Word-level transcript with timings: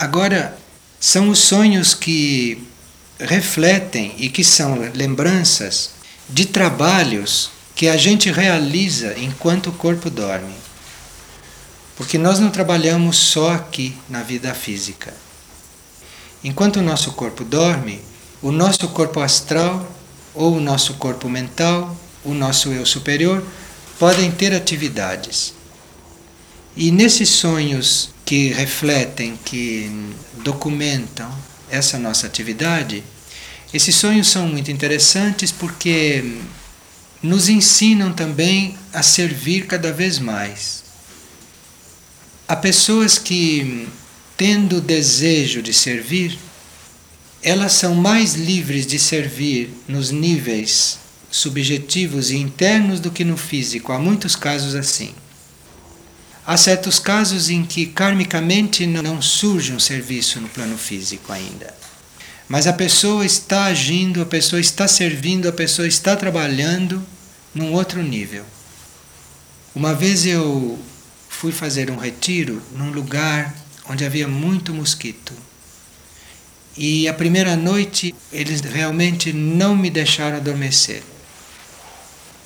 Agora, 0.00 0.56
são 0.98 1.28
os 1.28 1.40
sonhos 1.40 1.92
que 1.92 2.66
refletem 3.18 4.14
e 4.16 4.30
que 4.30 4.42
são 4.42 4.78
lembranças 4.94 5.90
de 6.26 6.46
trabalhos 6.46 7.50
que 7.76 7.86
a 7.86 7.98
gente 7.98 8.30
realiza 8.32 9.14
enquanto 9.18 9.66
o 9.66 9.72
corpo 9.72 10.08
dorme. 10.08 10.54
Porque 11.98 12.16
nós 12.16 12.38
não 12.38 12.48
trabalhamos 12.48 13.18
só 13.18 13.52
aqui 13.52 13.94
na 14.08 14.22
vida 14.22 14.54
física. 14.54 15.12
Enquanto 16.42 16.76
o 16.76 16.82
nosso 16.82 17.12
corpo 17.12 17.44
dorme, 17.44 18.00
o 18.40 18.50
nosso 18.50 18.88
corpo 18.88 19.20
astral 19.20 19.86
ou 20.34 20.56
o 20.56 20.60
nosso 20.60 20.94
corpo 20.94 21.28
mental, 21.28 21.94
o 22.24 22.32
nosso 22.32 22.70
eu 22.70 22.86
superior, 22.86 23.44
podem 23.98 24.30
ter 24.30 24.54
atividades. 24.54 25.52
E 26.74 26.90
nesses 26.90 27.28
sonhos 27.28 28.09
que 28.30 28.52
refletem, 28.52 29.36
que 29.44 29.90
documentam 30.44 31.28
essa 31.68 31.98
nossa 31.98 32.28
atividade, 32.28 33.02
esses 33.74 33.96
sonhos 33.96 34.28
são 34.28 34.46
muito 34.46 34.70
interessantes 34.70 35.50
porque 35.50 36.36
nos 37.20 37.48
ensinam 37.48 38.12
também 38.12 38.78
a 38.92 39.02
servir 39.02 39.66
cada 39.66 39.92
vez 39.92 40.20
mais. 40.20 40.84
Há 42.46 42.54
pessoas 42.54 43.18
que, 43.18 43.88
tendo 44.36 44.76
o 44.76 44.80
desejo 44.80 45.60
de 45.60 45.74
servir, 45.74 46.38
elas 47.42 47.72
são 47.72 47.96
mais 47.96 48.34
livres 48.34 48.86
de 48.86 49.00
servir 49.00 49.74
nos 49.88 50.12
níveis 50.12 51.00
subjetivos 51.32 52.30
e 52.30 52.36
internos 52.36 53.00
do 53.00 53.10
que 53.10 53.24
no 53.24 53.36
físico. 53.36 53.90
Há 53.90 53.98
muitos 53.98 54.36
casos 54.36 54.76
assim. 54.76 55.12
Há 56.46 56.56
certos 56.56 56.98
casos 56.98 57.50
em 57.50 57.64
que 57.64 57.86
karmicamente 57.86 58.86
não 58.86 59.20
surge 59.20 59.72
um 59.72 59.78
serviço 59.78 60.40
no 60.40 60.48
plano 60.48 60.76
físico 60.76 61.32
ainda. 61.32 61.74
Mas 62.48 62.66
a 62.66 62.72
pessoa 62.72 63.24
está 63.24 63.66
agindo, 63.66 64.22
a 64.22 64.26
pessoa 64.26 64.58
está 64.58 64.88
servindo, 64.88 65.48
a 65.48 65.52
pessoa 65.52 65.86
está 65.86 66.16
trabalhando 66.16 67.00
num 67.54 67.72
outro 67.72 68.02
nível. 68.02 68.44
Uma 69.74 69.94
vez 69.94 70.26
eu 70.26 70.78
fui 71.28 71.52
fazer 71.52 71.90
um 71.90 71.96
retiro 71.96 72.60
num 72.74 72.90
lugar 72.90 73.54
onde 73.88 74.04
havia 74.04 74.26
muito 74.26 74.74
mosquito. 74.74 75.32
E 76.76 77.06
a 77.06 77.14
primeira 77.14 77.54
noite 77.54 78.14
eles 78.32 78.60
realmente 78.60 79.32
não 79.32 79.76
me 79.76 79.90
deixaram 79.90 80.38
adormecer. 80.38 81.02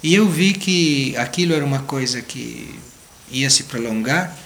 E 0.02 0.14
eu 0.14 0.28
vi 0.28 0.52
que 0.52 1.16
aquilo 1.16 1.54
era 1.54 1.64
uma 1.64 1.80
coisa 1.80 2.20
que 2.20 2.78
ia 3.34 3.50
se 3.50 3.64
prolongar 3.64 4.36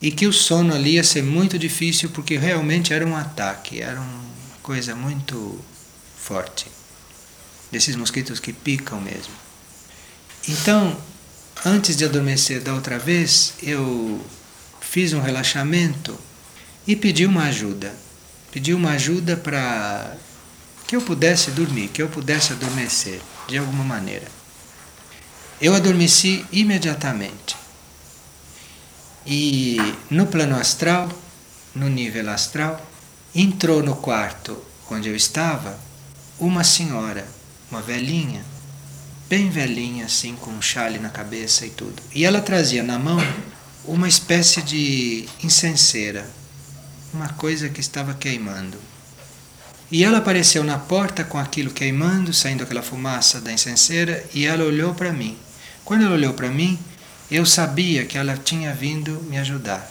e 0.00 0.10
que 0.10 0.26
o 0.26 0.32
sono 0.32 0.74
ali 0.74 0.92
ia 0.94 1.04
ser 1.04 1.22
muito 1.22 1.58
difícil 1.58 2.10
porque 2.10 2.36
realmente 2.36 2.92
era 2.92 3.06
um 3.06 3.16
ataque, 3.16 3.80
era 3.80 4.00
uma 4.00 4.22
coisa 4.62 4.94
muito 4.94 5.58
forte. 6.18 6.66
Desses 7.70 7.94
mosquitos 7.94 8.40
que 8.40 8.52
picam 8.52 9.00
mesmo. 9.00 9.32
Então, 10.48 10.98
antes 11.64 11.96
de 11.96 12.04
adormecer 12.04 12.60
da 12.60 12.74
outra 12.74 12.98
vez, 12.98 13.54
eu 13.62 14.20
fiz 14.80 15.12
um 15.12 15.20
relaxamento 15.20 16.18
e 16.86 16.96
pedi 16.96 17.26
uma 17.26 17.44
ajuda. 17.44 17.94
Pedi 18.50 18.74
uma 18.74 18.92
ajuda 18.92 19.36
para 19.36 20.16
que 20.88 20.96
eu 20.96 21.02
pudesse 21.02 21.52
dormir, 21.52 21.88
que 21.88 22.02
eu 22.02 22.08
pudesse 22.08 22.52
adormecer 22.52 23.20
de 23.46 23.56
alguma 23.56 23.84
maneira. 23.84 24.26
Eu 25.60 25.74
adormeci 25.74 26.44
imediatamente. 26.50 27.49
E 29.26 29.76
no 30.10 30.26
plano 30.26 30.56
astral, 30.56 31.08
no 31.74 31.88
nível 31.88 32.30
astral, 32.30 32.84
entrou 33.34 33.82
no 33.82 33.96
quarto 33.96 34.56
onde 34.90 35.08
eu 35.08 35.16
estava 35.16 35.78
uma 36.38 36.64
senhora, 36.64 37.26
uma 37.70 37.80
velhinha, 37.80 38.44
bem 39.28 39.50
velhinha, 39.50 40.06
assim, 40.06 40.34
com 40.34 40.50
um 40.50 40.62
chale 40.62 40.98
na 40.98 41.10
cabeça 41.10 41.64
e 41.64 41.70
tudo. 41.70 42.02
E 42.14 42.24
ela 42.24 42.40
trazia 42.40 42.82
na 42.82 42.98
mão 42.98 43.18
uma 43.84 44.08
espécie 44.08 44.62
de 44.62 45.28
incenseira, 45.42 46.28
uma 47.12 47.28
coisa 47.28 47.68
que 47.68 47.80
estava 47.80 48.14
queimando. 48.14 48.78
E 49.90 50.04
ela 50.04 50.18
apareceu 50.18 50.64
na 50.64 50.78
porta 50.78 51.24
com 51.24 51.38
aquilo 51.38 51.70
queimando, 51.70 52.32
saindo 52.32 52.62
aquela 52.62 52.82
fumaça 52.82 53.40
da 53.40 53.52
incenseira, 53.52 54.24
e 54.32 54.46
ela 54.46 54.64
olhou 54.64 54.94
para 54.94 55.12
mim. 55.12 55.36
Quando 55.84 56.04
ela 56.04 56.14
olhou 56.14 56.32
para 56.32 56.48
mim, 56.48 56.78
eu 57.30 57.46
sabia 57.46 58.04
que 58.04 58.18
ela 58.18 58.36
tinha 58.36 58.74
vindo 58.74 59.22
me 59.28 59.38
ajudar. 59.38 59.88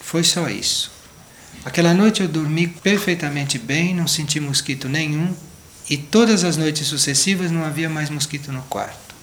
Foi 0.00 0.24
só 0.24 0.48
isso. 0.48 0.90
Aquela 1.64 1.94
noite 1.94 2.20
eu 2.20 2.28
dormi 2.28 2.66
perfeitamente 2.66 3.58
bem, 3.58 3.94
não 3.94 4.08
senti 4.08 4.40
mosquito 4.40 4.88
nenhum, 4.88 5.32
e 5.88 5.96
todas 5.96 6.42
as 6.42 6.56
noites 6.56 6.86
sucessivas 6.86 7.50
não 7.50 7.64
havia 7.64 7.88
mais 7.88 8.10
mosquito 8.10 8.50
no 8.50 8.62
quarto. 8.62 9.14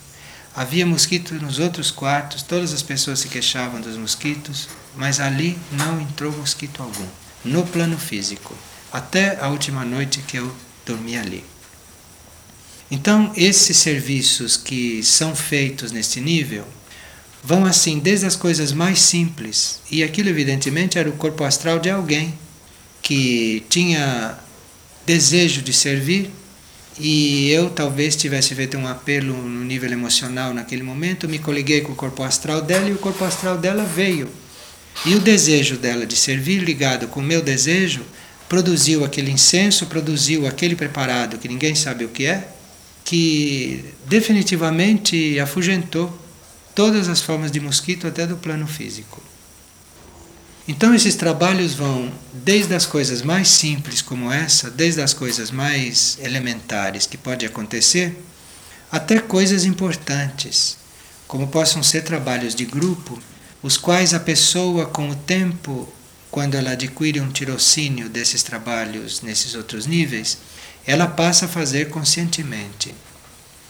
Havia 0.56 0.86
mosquito 0.86 1.34
nos 1.36 1.60
outros 1.60 1.92
quartos, 1.92 2.42
todas 2.42 2.74
as 2.74 2.82
pessoas 2.82 3.20
se 3.20 3.28
queixavam 3.28 3.82
dos 3.82 3.98
mosquitos, 3.98 4.70
mas 4.96 5.20
ali 5.20 5.58
não 5.72 6.00
entrou 6.00 6.32
mosquito 6.32 6.82
algum, 6.82 7.08
no 7.44 7.66
plano 7.66 7.98
físico, 7.98 8.56
até 8.92 9.40
a 9.42 9.50
última 9.50 9.84
noite 9.84 10.24
que 10.26 10.38
eu 10.38 10.56
dormi 10.86 11.18
ali. 11.18 11.44
Então, 12.90 13.32
esses 13.36 13.78
serviços 13.78 14.56
que 14.56 15.04
são 15.04 15.36
feitos 15.36 15.92
neste 15.92 16.22
nível 16.22 16.66
vão 17.48 17.66
assim 17.66 17.98
desde 17.98 18.26
as 18.26 18.36
coisas 18.36 18.74
mais 18.74 19.00
simples, 19.00 19.80
e 19.90 20.04
aquilo 20.04 20.28
evidentemente 20.28 21.00
era 21.00 21.08
o 21.08 21.14
corpo 21.14 21.46
astral 21.46 21.80
de 21.80 21.90
alguém 21.90 22.34
que 23.02 23.64
tinha 23.70 24.38
desejo 25.06 25.62
de 25.62 25.72
servir, 25.72 26.30
e 27.00 27.50
eu 27.50 27.70
talvez 27.70 28.18
tivesse 28.18 28.54
feito 28.54 28.78
um 28.78 28.86
apelo 28.86 29.34
no 29.34 29.64
nível 29.64 29.90
emocional 29.90 30.54
naquele 30.54 30.84
momento, 30.84 31.30
me 31.30 31.40
coliguei 31.40 31.80
com 31.80 31.94
o 31.94 31.96
corpo 31.96 32.22
astral 32.22 32.62
dela 32.62 32.90
e 32.90 32.92
o 32.92 32.98
corpo 32.98 33.24
astral 33.24 33.58
dela 33.58 33.86
veio. 33.86 34.28
E 35.06 35.16
o 35.16 35.20
desejo 35.22 35.78
dela 35.78 36.06
de 36.06 36.18
servir 36.18 36.60
ligado 36.60 37.08
com 37.08 37.22
o 37.22 37.24
meu 37.24 37.42
desejo 37.42 38.02
produziu 38.50 39.06
aquele 39.06 39.32
incenso, 39.32 39.86
produziu 39.86 40.46
aquele 40.46 40.76
preparado 40.76 41.38
que 41.38 41.48
ninguém 41.48 41.76
sabe 41.76 42.04
o 42.04 42.10
que 42.10 42.26
é, 42.26 42.46
que 43.06 43.86
definitivamente 44.06 45.40
afugentou 45.40 46.27
todas 46.78 47.10
as 47.10 47.20
formas 47.20 47.52
de 47.52 47.60
mosquito 47.60 48.06
até 48.06 48.28
do 48.28 48.38
plano 48.38 48.68
físico. 48.68 49.20
Então 50.68 50.94
esses 50.94 51.16
trabalhos 51.16 51.74
vão 51.74 52.14
desde 52.32 52.76
as 52.76 52.86
coisas 52.86 53.24
mais 53.24 53.48
simples 53.48 54.00
como 54.00 54.32
essa, 54.32 54.70
desde 54.70 55.02
as 55.02 55.12
coisas 55.12 55.50
mais 55.50 56.20
elementares 56.22 57.08
que 57.08 57.18
pode 57.18 57.48
acontecer, 57.48 58.16
até 58.92 59.18
coisas 59.18 59.66
importantes, 59.66 60.78
como 61.28 61.48
possam 61.48 61.82
ser 61.82 62.04
trabalhos 62.04 62.54
de 62.54 62.66
grupo, 62.66 63.20
os 63.64 63.76
quais 63.76 64.14
a 64.14 64.20
pessoa 64.20 64.86
com 64.86 65.10
o 65.10 65.16
tempo, 65.16 65.92
quando 66.30 66.54
ela 66.54 66.74
adquire 66.74 67.20
um 67.20 67.32
tirocínio 67.32 68.08
desses 68.08 68.44
trabalhos 68.44 69.24
nesses 69.24 69.56
outros 69.56 69.88
níveis, 69.88 70.38
ela 70.86 71.08
passa 71.08 71.46
a 71.46 71.50
fazer 71.50 71.90
conscientemente. 71.90 72.94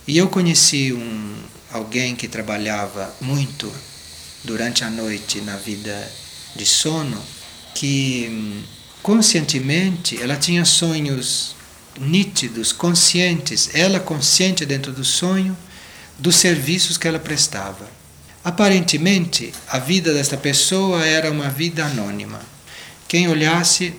E 0.06 0.18
eu 0.18 0.28
conheci 0.28 0.92
um, 0.92 1.34
alguém 1.72 2.14
que 2.16 2.28
trabalhava 2.28 3.14
muito 3.20 3.72
durante 4.44 4.84
a 4.84 4.90
noite 4.90 5.40
na 5.40 5.56
vida 5.56 6.10
de 6.56 6.64
sono, 6.64 7.20
que 7.74 8.28
hum, 8.30 8.62
conscientemente 9.02 10.20
ela 10.20 10.36
tinha 10.36 10.64
sonhos 10.64 11.54
nítidos, 12.00 12.72
conscientes, 12.72 13.70
ela 13.74 14.00
consciente 14.00 14.64
dentro 14.64 14.92
do 14.92 15.04
sonho 15.04 15.56
dos 16.18 16.36
serviços 16.36 16.96
que 16.96 17.06
ela 17.06 17.18
prestava. 17.18 17.88
Aparentemente, 18.44 19.52
a 19.68 19.78
vida 19.78 20.12
desta 20.14 20.36
pessoa 20.36 21.04
era 21.04 21.30
uma 21.30 21.50
vida 21.50 21.84
anônima. 21.84 22.40
Quem 23.06 23.28
olhasse 23.28 23.94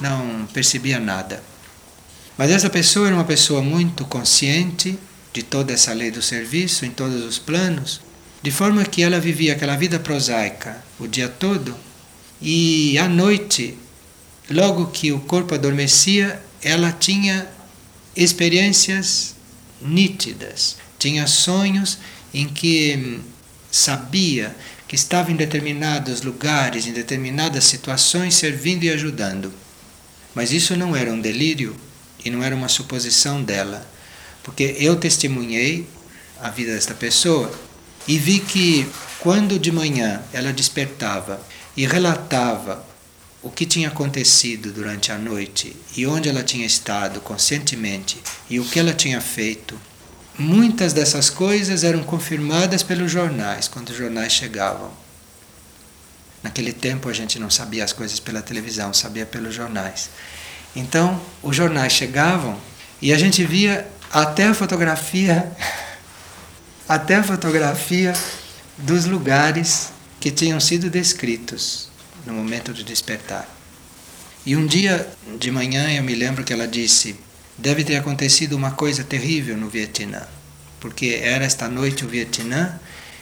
não 0.00 0.46
percebia 0.52 0.98
nada. 0.98 1.42
Mas 2.36 2.50
essa 2.50 2.68
pessoa 2.68 3.06
era 3.06 3.14
uma 3.14 3.24
pessoa 3.24 3.62
muito 3.62 4.04
consciente 4.04 4.98
de 5.34 5.42
toda 5.42 5.72
essa 5.74 5.92
lei 5.92 6.10
do 6.10 6.22
serviço 6.22 6.86
em 6.86 6.90
todos 6.90 7.22
os 7.24 7.38
planos, 7.38 8.00
de 8.42 8.50
forma 8.50 8.84
que 8.84 9.02
ela 9.02 9.20
vivia 9.20 9.52
aquela 9.52 9.76
vida 9.76 9.98
prosaica 9.98 10.82
o 10.98 11.06
dia 11.06 11.28
todo 11.28 11.76
e 12.40 12.96
à 12.98 13.08
noite, 13.08 13.76
logo 14.50 14.86
que 14.86 15.10
o 15.12 15.20
corpo 15.20 15.54
adormecia, 15.54 16.40
ela 16.62 16.92
tinha 16.92 17.48
experiências 18.14 19.34
nítidas, 19.80 20.76
tinha 20.98 21.26
sonhos 21.26 21.98
em 22.32 22.46
que 22.46 22.96
hum, 22.96 23.20
sabia 23.70 24.54
que 24.86 24.94
estava 24.94 25.32
em 25.32 25.36
determinados 25.36 26.22
lugares, 26.22 26.86
em 26.86 26.92
determinadas 26.92 27.64
situações, 27.64 28.34
servindo 28.34 28.84
e 28.84 28.90
ajudando. 28.90 29.52
Mas 30.34 30.52
isso 30.52 30.76
não 30.76 30.94
era 30.94 31.10
um 31.10 31.20
delírio 31.20 31.74
e 32.24 32.30
não 32.30 32.42
era 32.42 32.54
uma 32.54 32.68
suposição 32.68 33.42
dela, 33.42 33.88
porque 34.44 34.76
eu 34.78 34.94
testemunhei 34.94 35.88
a 36.40 36.50
vida 36.50 36.72
desta 36.72 36.94
pessoa 36.94 37.50
e 38.06 38.18
vi 38.18 38.38
que 38.38 38.86
quando 39.18 39.58
de 39.58 39.72
manhã 39.72 40.22
ela 40.32 40.52
despertava 40.52 41.40
e 41.76 41.86
relatava 41.86 42.84
o 43.42 43.50
que 43.50 43.66
tinha 43.66 43.88
acontecido 43.88 44.70
durante 44.70 45.10
a 45.10 45.18
noite 45.18 45.74
e 45.96 46.06
onde 46.06 46.28
ela 46.28 46.42
tinha 46.42 46.66
estado 46.66 47.20
conscientemente 47.20 48.18
e 48.48 48.60
o 48.60 48.64
que 48.64 48.78
ela 48.78 48.92
tinha 48.92 49.20
feito, 49.20 49.78
muitas 50.38 50.92
dessas 50.92 51.30
coisas 51.30 51.82
eram 51.82 52.02
confirmadas 52.02 52.82
pelos 52.82 53.10
jornais, 53.10 53.66
quando 53.66 53.90
os 53.90 53.96
jornais 53.96 54.32
chegavam. 54.32 54.90
Naquele 56.42 56.72
tempo 56.72 57.08
a 57.08 57.12
gente 57.12 57.38
não 57.38 57.48
sabia 57.48 57.84
as 57.84 57.92
coisas 57.92 58.20
pela 58.20 58.42
televisão, 58.42 58.92
sabia 58.92 59.24
pelos 59.24 59.54
jornais. 59.54 60.10
Então, 60.76 61.20
os 61.42 61.56
jornais 61.56 61.92
chegavam 61.92 62.58
e 63.00 63.12
a 63.12 63.18
gente 63.18 63.44
via 63.44 63.88
até 64.14 64.44
a 64.44 64.54
fotografia, 64.54 65.50
até 66.88 67.16
a 67.16 67.24
fotografia 67.24 68.12
dos 68.78 69.06
lugares 69.06 69.90
que 70.20 70.30
tinham 70.30 70.60
sido 70.60 70.88
descritos 70.88 71.88
no 72.24 72.32
momento 72.32 72.72
do 72.72 72.84
despertar. 72.84 73.48
E 74.46 74.54
um 74.54 74.66
dia 74.66 75.08
de 75.38 75.50
manhã 75.50 75.90
eu 75.90 76.04
me 76.04 76.14
lembro 76.14 76.44
que 76.44 76.52
ela 76.52 76.68
disse: 76.68 77.16
deve 77.58 77.82
ter 77.82 77.96
acontecido 77.96 78.54
uma 78.54 78.70
coisa 78.70 79.02
terrível 79.02 79.56
no 79.56 79.68
Vietnã, 79.68 80.22
porque 80.78 81.18
era 81.20 81.44
esta 81.44 81.68
noite 81.68 82.04
o 82.04 82.08
Vietnã 82.08 82.78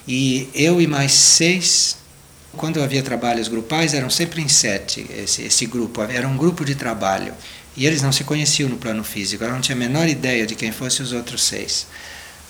e 0.07 0.51
eu 0.55 0.79
e 0.79 0.87
mais 0.87 1.13
seis, 1.13 1.97
quando 2.57 2.83
havia 2.83 3.03
trabalhos 3.03 3.49
grupais, 3.49 3.95
eram 3.95 4.11
sempre 4.11 4.43
em 4.43 4.49
sete 4.49 5.07
esse, 5.17 5.43
esse 5.43 5.67
grupo, 5.67 6.03
era 6.03 6.29
um 6.29 6.37
grupo 6.37 6.65
de 6.65 6.75
trabalho. 6.75 7.33
E 7.77 7.87
eles 7.87 8.03
não 8.03 8.13
se 8.13 8.25
conheciam 8.25 8.69
no 8.69 8.77
plano 8.77 9.03
físico, 9.03 9.43
ela 9.43 9.55
não 9.55 9.61
tinha 9.61 9.75
a 9.75 9.79
menor 9.79 10.07
ideia 10.07 10.47
de 10.47 10.55
quem 10.55 10.71
fossem 10.71 11.05
os 11.05 11.13
outros 11.13 11.43
seis. 11.43 11.87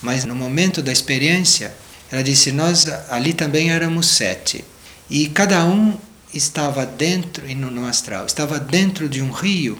Mas 0.02 0.24
no 0.24 0.34
momento 0.34 0.82
da 0.82 0.90
experiência, 0.90 1.72
ela 2.10 2.24
disse: 2.24 2.50
Nós 2.50 2.86
ali 3.08 3.32
também 3.32 3.70
éramos 3.70 4.08
sete. 4.08 4.64
E 5.08 5.28
cada 5.28 5.64
um 5.64 5.96
estava 6.34 6.84
dentro, 6.84 7.48
e 7.48 7.54
no, 7.54 7.70
no 7.70 7.86
astral, 7.86 8.26
estava 8.26 8.58
dentro 8.58 9.08
de 9.08 9.22
um 9.22 9.30
rio, 9.30 9.78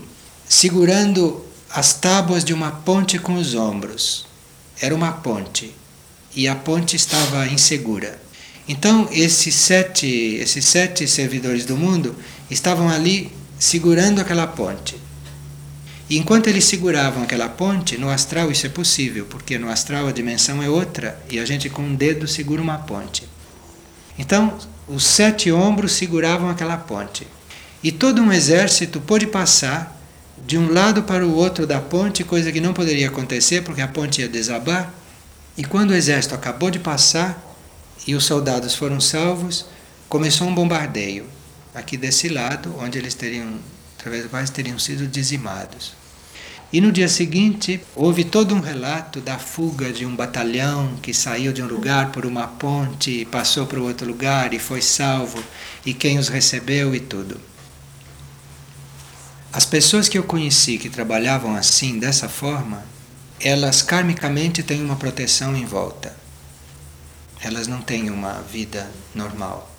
segurando 0.49 1.45
as 1.69 1.95
tábuas 1.95 2.45
de 2.45 2.55
uma 2.55 2.71
ponte 2.71 3.19
com 3.19 3.35
os 3.35 3.55
ombros. 3.55 4.27
Era 4.81 4.95
uma 4.95 5.11
ponte. 5.11 5.75
E 6.37 6.47
a 6.47 6.55
ponte 6.55 6.95
estava 6.95 7.47
insegura. 7.49 8.22
Então, 8.69 9.09
esses 9.11 9.55
sete, 9.55 10.07
esses 10.07 10.65
sete 10.65 11.07
servidores 11.09 11.65
do 11.65 11.77
mundo 11.77 12.15
estavam 12.51 12.89
ali 12.89 13.33
segurando 13.59 14.21
aquela 14.21 14.47
ponte. 14.47 14.97
E 16.09 16.19
enquanto 16.19 16.49
eles 16.49 16.65
seguravam 16.65 17.23
aquela 17.23 17.49
ponte, 17.49 17.97
no 17.97 18.11
astral 18.11 18.51
isso 18.51 18.67
é 18.67 18.69
possível, 18.69 19.27
porque 19.31 19.59
no 19.59 19.71
astral 19.71 20.07
a 20.07 20.13
dimensão 20.13 20.63
é 20.63 20.69
outra 20.69 21.19
e 21.31 21.39
a 21.39 21.45
gente 21.45 21.71
com 21.71 21.83
um 21.83 21.95
dedo 21.95 22.29
segura 22.29 22.61
uma 22.61 22.79
ponte. 22.79 23.27
Então, 24.19 24.59
os 24.87 25.05
sete 25.05 25.51
ombros 25.51 25.93
seguravam 25.93 26.51
aquela 26.51 26.77
ponte. 26.77 27.27
E 27.83 27.91
todo 27.91 28.21
um 28.21 28.33
exército 28.33 29.01
pôde 29.01 29.27
passar 29.27 29.99
de 30.47 30.59
um 30.59 30.73
lado 30.73 31.03
para 31.03 31.27
o 31.27 31.35
outro 31.35 31.67
da 31.67 31.81
ponte, 31.81 32.25
coisa 32.25 32.53
que 32.53 32.61
não 32.61 32.73
poderia 32.73 33.09
acontecer 33.09 33.63
porque 33.63 33.81
a 33.81 33.89
ponte 33.89 34.21
ia 34.21 34.29
desabar. 34.29 34.93
E 35.57 35.65
quando 35.65 35.91
o 35.91 35.95
exército 35.95 36.35
acabou 36.35 36.71
de 36.71 36.79
passar 36.79 37.52
e 38.07 38.15
os 38.15 38.25
soldados 38.25 38.75
foram 38.75 39.01
salvos, 39.01 39.67
começou 40.09 40.47
um 40.47 40.55
bombardeio 40.55 41.27
aqui 41.75 41.97
desse 41.97 42.29
lado, 42.29 42.75
onde 42.79 42.99
eles 42.99 43.15
teriam, 43.15 43.59
através 43.99 44.25
do 44.25 44.29
quais 44.29 44.51
teriam 44.51 44.79
sido 44.79 45.07
dizimados. 45.07 45.95
E 46.73 46.81
no 46.81 46.91
dia 46.91 47.09
seguinte, 47.09 47.81
houve 47.95 48.25
todo 48.25 48.55
um 48.55 48.61
relato 48.61 49.21
da 49.21 49.39
fuga 49.39 49.93
de 49.93 50.07
um 50.07 50.17
batalhão 50.17 50.97
que 51.03 51.13
saiu 51.13 51.53
de 51.53 51.63
um 51.63 51.67
lugar 51.67 52.11
por 52.11 52.25
uma 52.25 52.49
ponte 52.49 53.27
passou 53.27 53.67
para 53.67 53.79
o 53.79 53.85
outro 53.85 54.07
lugar 54.07 54.55
e 54.55 54.59
foi 54.59 54.81
salvo, 54.81 55.43
e 55.85 55.93
quem 55.93 56.19
os 56.19 56.29
recebeu 56.29 56.95
e 56.95 57.01
tudo. 57.01 57.39
As 59.53 59.67
pessoas 59.67 60.09
que 60.09 60.17
eu 60.17 60.23
conheci 60.23 60.79
que 60.79 60.89
trabalhavam 60.89 61.55
assim, 61.55 61.99
dessa 61.99 62.27
forma, 62.27 62.83
elas 63.39 63.83
karmicamente 63.83 64.63
têm 64.63 64.83
uma 64.83 64.97
proteção 64.97 65.55
em 65.55 65.67
volta. 65.67 66.22
Elas 67.43 67.67
não 67.67 67.83
têm 67.83 68.11
uma 68.11 68.41
vida 68.41 68.91
normal. 69.15 69.71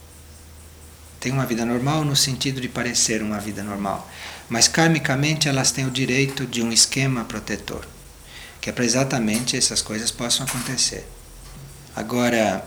Têm 1.19 1.31
uma 1.31 1.45
vida 1.45 1.65
normal 1.65 2.03
no 2.03 2.15
sentido 2.15 2.59
de 2.59 2.67
parecer 2.67 3.21
uma 3.21 3.39
vida 3.39 3.63
normal 3.63 4.09
mas 4.49 4.67
karmicamente 4.67 5.47
elas 5.47 5.71
têm 5.71 5.85
o 5.87 5.91
direito 5.91 6.45
de 6.45 6.61
um 6.61 6.71
esquema 6.71 7.23
protetor, 7.23 7.85
que 8.61 8.69
é 8.69 8.73
para 8.73 8.85
exatamente 8.85 9.57
essas 9.57 9.81
coisas 9.81 10.11
possam 10.11 10.45
acontecer. 10.45 11.07
Agora, 11.95 12.63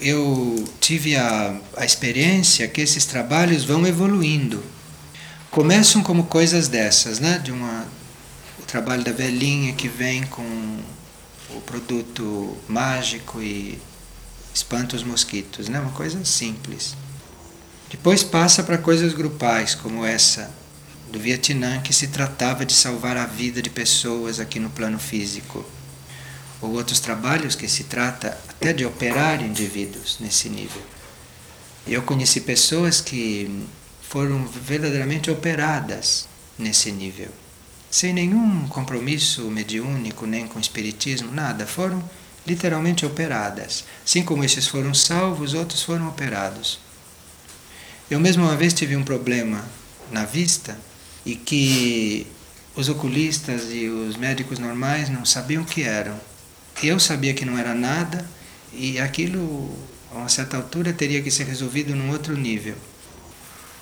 eu 0.00 0.64
tive 0.80 1.16
a, 1.16 1.56
a 1.76 1.84
experiência 1.84 2.68
que 2.68 2.80
esses 2.80 3.06
trabalhos 3.06 3.64
vão 3.64 3.86
evoluindo. 3.86 4.62
Começam 5.50 6.02
como 6.02 6.24
coisas 6.24 6.68
dessas, 6.68 7.18
né? 7.18 7.38
De 7.38 7.50
uma, 7.50 7.86
o 8.58 8.62
trabalho 8.62 9.02
da 9.02 9.12
velhinha 9.12 9.72
que 9.72 9.88
vem 9.88 10.24
com 10.26 10.78
o 11.50 11.60
produto 11.62 12.56
mágico 12.68 13.40
e 13.40 13.78
espanta 14.56 14.96
os 14.96 15.02
mosquitos, 15.02 15.68
né? 15.68 15.78
Uma 15.78 15.92
coisa 15.92 16.24
simples. 16.24 16.96
Depois 17.90 18.22
passa 18.22 18.62
para 18.62 18.78
coisas 18.78 19.12
grupais, 19.12 19.74
como 19.74 20.04
essa 20.04 20.50
do 21.12 21.20
Vietnã 21.20 21.80
que 21.82 21.92
se 21.92 22.08
tratava 22.08 22.64
de 22.64 22.72
salvar 22.72 23.18
a 23.18 23.26
vida 23.26 23.60
de 23.60 23.68
pessoas 23.68 24.40
aqui 24.40 24.58
no 24.58 24.70
plano 24.70 24.98
físico. 24.98 25.62
Ou 26.62 26.72
outros 26.72 27.00
trabalhos 27.00 27.54
que 27.54 27.68
se 27.68 27.84
trata 27.84 28.28
até 28.48 28.72
de 28.72 28.86
operar 28.86 29.42
indivíduos 29.42 30.16
nesse 30.20 30.48
nível. 30.48 30.82
Eu 31.86 32.02
conheci 32.02 32.40
pessoas 32.40 33.02
que 33.02 33.62
foram 34.00 34.46
verdadeiramente 34.46 35.30
operadas 35.30 36.26
nesse 36.58 36.90
nível, 36.90 37.28
sem 37.90 38.14
nenhum 38.14 38.66
compromisso 38.68 39.42
mediúnico, 39.50 40.26
nem 40.26 40.48
com 40.48 40.58
espiritismo, 40.58 41.30
nada. 41.30 41.66
Foram 41.66 42.02
literalmente 42.46 43.04
operadas. 43.04 43.84
Assim 44.04 44.22
como 44.22 44.44
esses 44.44 44.66
foram 44.66 44.94
salvos, 44.94 45.54
outros 45.54 45.82
foram 45.82 46.08
operados. 46.08 46.78
Eu 48.10 48.20
mesmo 48.20 48.44
uma 48.44 48.56
vez 48.56 48.72
tive 48.72 48.96
um 48.96 49.02
problema 49.02 49.64
na 50.10 50.24
vista 50.24 50.78
e 51.24 51.34
que 51.34 52.26
os 52.76 52.88
oculistas 52.88 53.72
e 53.72 53.88
os 53.88 54.16
médicos 54.16 54.58
normais 54.58 55.08
não 55.08 55.24
sabiam 55.24 55.62
o 55.62 55.66
que 55.66 55.82
eram. 55.82 56.18
Eu 56.82 57.00
sabia 57.00 57.34
que 57.34 57.44
não 57.44 57.58
era 57.58 57.74
nada 57.74 58.24
e 58.72 58.98
aquilo, 59.00 59.74
a 60.12 60.18
uma 60.18 60.28
certa 60.28 60.56
altura, 60.56 60.92
teria 60.92 61.22
que 61.22 61.30
ser 61.30 61.46
resolvido 61.46 61.96
num 61.96 62.10
outro 62.10 62.36
nível. 62.36 62.76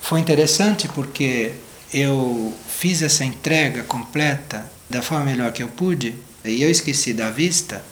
Foi 0.01 0.19
interessante 0.19 0.87
porque 0.87 1.53
eu 1.93 2.53
fiz 2.67 3.01
essa 3.01 3.23
entrega 3.23 3.83
completa 3.83 4.71
da 4.89 5.01
forma 5.01 5.25
melhor 5.25 5.51
que 5.51 5.61
eu 5.61 5.67
pude 5.67 6.15
e 6.43 6.61
eu 6.63 6.69
esqueci 6.69 7.13
da 7.13 7.29
vista 7.29 7.83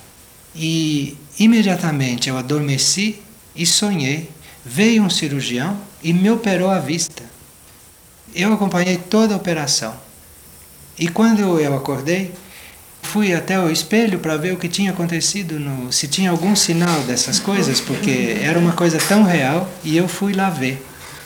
e 0.56 1.18
imediatamente 1.40 2.30
eu 2.30 2.38
adormeci 2.38 3.22
e 3.56 3.66
sonhei. 3.66 4.30
Veio 4.66 5.04
um 5.04 5.10
cirurgião 5.10 5.78
e 6.02 6.14
me 6.14 6.30
operou 6.30 6.70
a 6.70 6.80
vista. 6.80 7.24
Eu 8.34 8.54
acompanhei 8.54 8.98
toda 8.98 9.34
a 9.34 9.38
operação. 9.38 9.94
E 10.98 11.08
quando 11.08 11.60
eu 11.60 11.76
acordei, 11.76 12.34
fui 13.02 13.34
até 13.34 13.60
o 13.60 13.70
espelho 13.70 14.20
para 14.20 14.38
ver 14.38 14.54
o 14.54 14.58
que 14.58 14.68
tinha 14.68 14.92
acontecido, 14.92 15.60
no, 15.60 15.92
se 15.92 16.08
tinha 16.08 16.32
algum 16.32 16.56
sinal 16.56 17.02
dessas 17.02 17.40
coisas, 17.40 17.82
porque 17.82 18.38
era 18.42 18.58
uma 18.58 18.74
coisa 18.74 18.98
tão 18.98 19.24
real, 19.24 19.70
e 19.84 19.98
eu 19.98 20.08
fui 20.08 20.34
lá 20.34 20.50
ver. 20.50 20.84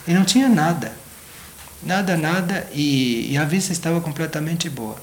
E 0.08 0.14
não 0.14 0.26
tinha 0.26 0.50
nada. 0.50 0.92
Nada, 1.84 2.18
nada, 2.18 2.68
e, 2.74 3.32
e 3.32 3.38
a 3.38 3.46
vista 3.46 3.72
estava 3.72 4.02
completamente 4.02 4.70
boa. 4.70 4.98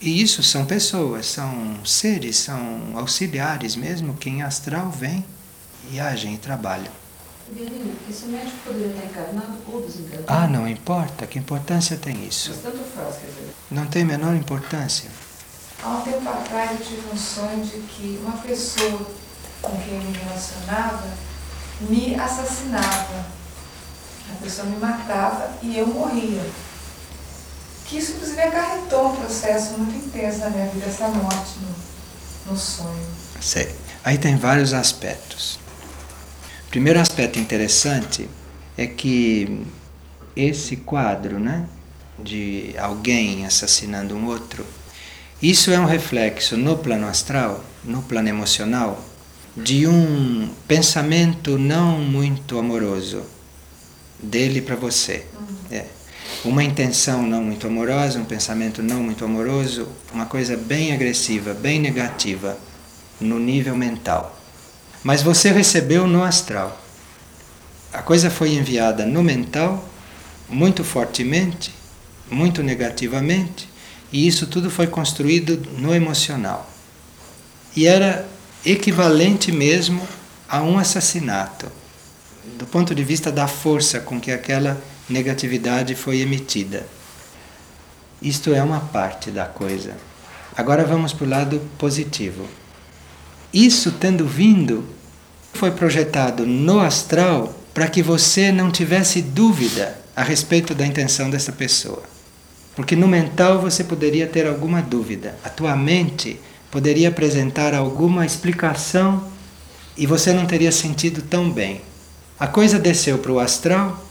E 0.00 0.22
isso 0.22 0.42
são 0.42 0.64
pessoas, 0.64 1.26
são 1.26 1.84
seres, 1.84 2.36
são 2.36 2.92
auxiliares 2.94 3.74
mesmo, 3.74 4.14
que 4.14 4.30
em 4.30 4.42
astral 4.42 4.90
vêm 4.90 5.24
e 5.90 5.98
agem 5.98 6.34
e 6.34 6.38
trabalham. 6.38 6.92
Violino, 7.50 7.92
esse 8.08 8.26
médico 8.26 8.56
poderia 8.64 8.88
estar 8.88 9.06
encarnado 9.06 9.58
ou 9.66 9.80
desencarnado? 9.80 10.26
Ah, 10.28 10.46
não 10.46 10.68
importa. 10.68 11.26
Que 11.26 11.38
importância 11.38 11.96
tem 11.96 12.24
isso? 12.26 12.50
Mas 12.50 12.62
tanto 12.62 12.84
faz, 12.94 13.16
quer 13.16 13.26
dizer. 13.26 13.54
Não 13.70 13.86
tem 13.86 14.04
menor 14.04 14.36
importância. 14.36 15.10
Há 15.82 15.88
um 15.88 16.00
tempo 16.02 16.28
atrás 16.28 16.72
eu 16.72 16.86
tive 16.86 17.08
um 17.12 17.16
sonho 17.16 17.64
de 17.64 17.78
que 17.80 18.20
uma 18.22 18.36
pessoa 18.38 19.06
com 19.62 19.76
quem 19.78 19.94
eu 19.94 20.02
me 20.02 20.12
relacionava 20.16 21.08
me 21.80 22.14
assassinava. 22.14 23.26
A 24.30 24.42
pessoa 24.42 24.66
me 24.66 24.76
matava 24.76 25.50
e 25.62 25.78
eu 25.78 25.86
morria. 25.86 26.42
Que 27.88 27.98
isso, 27.98 28.12
inclusive, 28.12 28.40
acarretou 28.42 29.12
um 29.12 29.16
processo 29.16 29.78
muito 29.78 30.06
intenso 30.06 30.38
na 30.40 30.50
minha 30.50 30.66
vida, 30.66 30.86
essa 30.86 31.08
morte 31.08 31.58
no, 32.46 32.52
no 32.52 32.58
sonho. 32.58 33.06
Sei. 33.40 33.74
Aí 34.04 34.18
tem 34.18 34.36
vários 34.36 34.74
aspectos. 34.74 35.58
Primeiro 36.70 37.00
aspecto 37.00 37.38
interessante 37.38 38.28
é 38.76 38.86
que 38.86 39.66
esse 40.36 40.76
quadro, 40.76 41.40
né, 41.40 41.66
de 42.18 42.74
alguém 42.78 43.46
assassinando 43.46 44.14
um 44.14 44.26
outro, 44.26 44.66
isso 45.40 45.70
é 45.70 45.80
um 45.80 45.86
reflexo 45.86 46.56
no 46.56 46.76
plano 46.76 47.06
astral, 47.06 47.64
no 47.82 48.02
plano 48.02 48.28
emocional, 48.28 49.02
de 49.56 49.86
um 49.86 50.50
pensamento 50.66 51.56
não 51.56 51.98
muito 51.98 52.58
amoroso 52.58 53.22
dele 54.22 54.60
para 54.60 54.76
você. 54.76 55.24
É. 55.70 55.86
uma 56.44 56.62
intenção 56.62 57.22
não 57.22 57.42
muito 57.42 57.66
amorosa, 57.66 58.18
um 58.18 58.24
pensamento 58.24 58.82
não 58.82 59.02
muito 59.02 59.24
amoroso, 59.24 59.88
uma 60.12 60.26
coisa 60.26 60.56
bem 60.56 60.92
agressiva, 60.92 61.52
bem 61.52 61.80
negativa 61.80 62.56
no 63.20 63.38
nível 63.38 63.76
mental. 63.76 64.36
Mas 65.02 65.22
você 65.22 65.50
recebeu 65.50 66.06
no 66.06 66.22
astral. 66.22 66.80
A 67.92 68.02
coisa 68.02 68.30
foi 68.30 68.54
enviada 68.54 69.04
no 69.04 69.22
mental 69.22 69.88
muito 70.48 70.84
fortemente, 70.84 71.72
muito 72.30 72.62
negativamente, 72.62 73.68
e 74.12 74.26
isso 74.26 74.46
tudo 74.46 74.70
foi 74.70 74.86
construído 74.86 75.60
no 75.78 75.94
emocional. 75.94 76.70
E 77.76 77.86
era 77.86 78.26
equivalente 78.64 79.52
mesmo 79.52 80.06
a 80.48 80.62
um 80.62 80.78
assassinato, 80.78 81.70
do 82.58 82.66
ponto 82.66 82.94
de 82.94 83.04
vista 83.04 83.30
da 83.30 83.46
força 83.46 84.00
com 84.00 84.20
que 84.20 84.32
aquela 84.32 84.80
negatividade 85.08 85.94
foi 85.94 86.20
emitida. 86.20 86.86
Isto 88.20 88.52
é 88.52 88.62
uma 88.62 88.80
parte 88.80 89.30
da 89.30 89.46
coisa. 89.46 89.96
Agora 90.56 90.84
vamos 90.84 91.12
para 91.12 91.26
o 91.26 91.30
lado 91.30 91.60
positivo. 91.78 92.46
Isso 93.52 93.92
tendo 93.92 94.26
vindo, 94.26 94.84
foi 95.52 95.70
projetado 95.70 96.44
no 96.44 96.80
astral 96.80 97.54
para 97.72 97.88
que 97.88 98.02
você 98.02 98.50
não 98.50 98.70
tivesse 98.70 99.22
dúvida 99.22 99.96
a 100.14 100.22
respeito 100.22 100.74
da 100.74 100.84
intenção 100.84 101.30
dessa 101.30 101.52
pessoa. 101.52 102.02
Porque 102.74 102.96
no 102.96 103.08
mental 103.08 103.60
você 103.60 103.84
poderia 103.84 104.26
ter 104.26 104.46
alguma 104.46 104.82
dúvida. 104.82 105.36
A 105.44 105.48
tua 105.48 105.76
mente 105.76 106.40
poderia 106.70 107.08
apresentar 107.08 107.72
alguma 107.74 108.26
explicação 108.26 109.24
e 109.96 110.06
você 110.06 110.32
não 110.32 110.46
teria 110.46 110.70
sentido 110.72 111.22
tão 111.22 111.50
bem. 111.50 111.80
A 112.38 112.46
coisa 112.46 112.78
desceu 112.78 113.18
para 113.18 113.32
o 113.32 113.40
astral, 113.40 114.07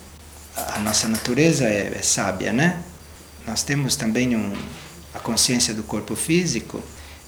a 0.57 0.79
nossa 0.79 1.07
natureza 1.07 1.65
é, 1.65 1.93
é, 1.97 2.01
sábia, 2.01 2.51
né? 2.51 2.81
Nós 3.45 3.63
temos 3.63 3.95
também 3.95 4.35
um, 4.35 4.53
a 5.13 5.19
consciência 5.19 5.73
do 5.73 5.83
corpo 5.83 6.15
físico, 6.15 6.81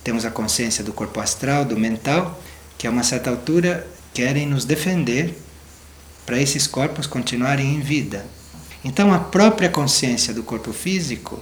temos 0.04 0.26
a 0.26 0.32
consciência 0.32 0.84
do 0.84 0.92
corpo 0.92 1.20
astral, 1.20 1.64
do 1.64 1.78
mental, 1.78 2.42
que 2.78 2.88
a 2.88 2.90
uma 2.90 3.04
certa 3.04 3.30
altura 3.30 3.88
querem 4.14 4.48
nos 4.48 4.66
defender 4.66 5.38
para 6.26 6.40
esses 6.40 6.66
corpos 6.66 7.06
continuarem 7.06 7.76
em 7.76 7.80
vida. 7.80 8.26
Então 8.84 9.14
a 9.14 9.20
própria 9.20 9.70
consciência 9.70 10.34
do 10.34 10.44
corpo 10.44 10.74
físico, 10.74 11.42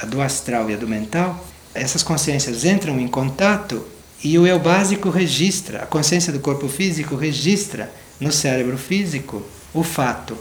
a 0.00 0.06
do 0.06 0.20
astral 0.20 0.70
e 0.70 0.74
a 0.74 0.76
do 0.76 0.86
mental, 0.86 1.44
essas 1.74 2.02
consciências 2.02 2.64
entram 2.64 3.00
em 3.00 3.08
contato 3.08 3.84
e 4.22 4.38
o 4.38 4.46
eu 4.46 4.58
básico 4.58 5.10
registra, 5.10 5.82
a 5.82 5.86
consciência 5.86 6.32
do 6.32 6.40
corpo 6.40 6.68
físico 6.68 7.16
registra 7.16 7.92
no 8.20 8.30
cérebro 8.30 8.78
físico 8.78 9.42
o 9.72 9.82
fato, 9.82 10.36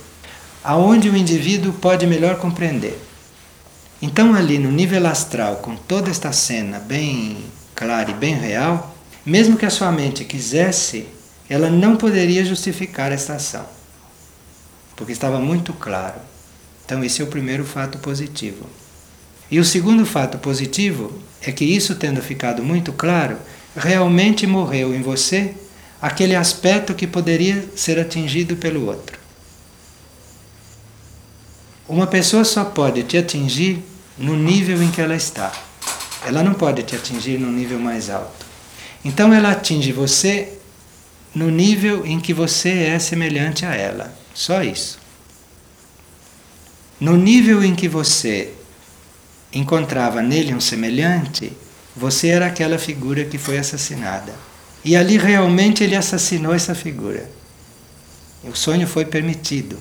aonde 0.63 1.09
o 1.09 1.17
indivíduo 1.17 1.73
pode 1.73 2.07
melhor 2.07 2.37
compreender. 2.37 2.97
Então, 4.01 4.33
ali 4.33 4.57
no 4.57 4.71
nível 4.71 5.05
astral, 5.07 5.57
com 5.57 5.75
toda 5.75 6.09
esta 6.09 6.31
cena 6.31 6.79
bem 6.79 7.37
clara 7.75 8.11
e 8.11 8.13
bem 8.13 8.35
real, 8.35 8.95
mesmo 9.25 9.57
que 9.57 9.65
a 9.65 9.69
sua 9.69 9.91
mente 9.91 10.25
quisesse, 10.25 11.05
ela 11.49 11.69
não 11.69 11.95
poderia 11.95 12.43
justificar 12.45 13.11
esta 13.11 13.35
ação, 13.35 13.65
porque 14.95 15.11
estava 15.11 15.39
muito 15.39 15.73
claro. 15.73 16.19
Então, 16.85 17.03
esse 17.03 17.21
é 17.21 17.23
o 17.23 17.27
primeiro 17.27 17.63
fato 17.63 17.97
positivo. 17.97 18.65
E 19.49 19.59
o 19.59 19.65
segundo 19.65 20.05
fato 20.05 20.37
positivo 20.37 21.13
é 21.41 21.51
que 21.51 21.63
isso 21.63 21.95
tendo 21.95 22.21
ficado 22.21 22.63
muito 22.63 22.91
claro, 22.91 23.37
realmente 23.75 24.45
morreu 24.45 24.93
em 24.93 25.01
você 25.01 25.53
aquele 26.01 26.35
aspecto 26.35 26.93
que 26.93 27.07
poderia 27.07 27.65
ser 27.75 27.99
atingido 27.99 28.55
pelo 28.57 28.85
outro. 28.85 29.22
Uma 31.87 32.07
pessoa 32.07 32.45
só 32.45 32.63
pode 32.63 33.03
te 33.03 33.17
atingir 33.17 33.83
no 34.17 34.35
nível 34.35 34.81
em 34.81 34.89
que 34.89 35.01
ela 35.01 35.15
está. 35.15 35.51
Ela 36.25 36.41
não 36.41 36.53
pode 36.53 36.83
te 36.83 36.95
atingir 36.95 37.37
no 37.37 37.51
nível 37.51 37.77
mais 37.79 38.09
alto. 38.09 38.45
Então 39.03 39.33
ela 39.33 39.51
atinge 39.51 39.91
você 39.91 40.53
no 41.35 41.49
nível 41.49 42.05
em 42.05 42.19
que 42.19 42.33
você 42.33 42.69
é 42.69 42.99
semelhante 42.99 43.65
a 43.65 43.75
ela. 43.75 44.17
Só 44.33 44.63
isso. 44.63 44.99
No 46.99 47.17
nível 47.17 47.63
em 47.63 47.75
que 47.75 47.89
você 47.89 48.53
encontrava 49.51 50.21
nele 50.21 50.53
um 50.53 50.61
semelhante, 50.61 51.51
você 51.95 52.29
era 52.29 52.47
aquela 52.47 52.77
figura 52.77 53.25
que 53.25 53.37
foi 53.37 53.57
assassinada. 53.57 54.33
E 54.85 54.95
ali 54.95 55.17
realmente 55.17 55.83
ele 55.83 55.95
assassinou 55.95 56.53
essa 56.53 56.73
figura. 56.73 57.29
O 58.43 58.55
sonho 58.55 58.87
foi 58.87 59.05
permitido. 59.05 59.77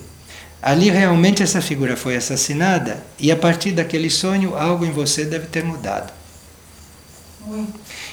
Ali 0.63 0.89
realmente 0.89 1.43
essa 1.43 1.61
figura 1.61 1.97
foi 1.97 2.15
assassinada 2.15 3.03
e 3.19 3.29
a 3.33 3.35
partir 3.35 3.73
daquele 3.73 4.09
sonho 4.09 4.55
algo 4.55 4.85
em 4.85 4.91
você 4.91 5.25
deve 5.25 5.47
ter 5.47 5.61
mudado. 5.61 6.13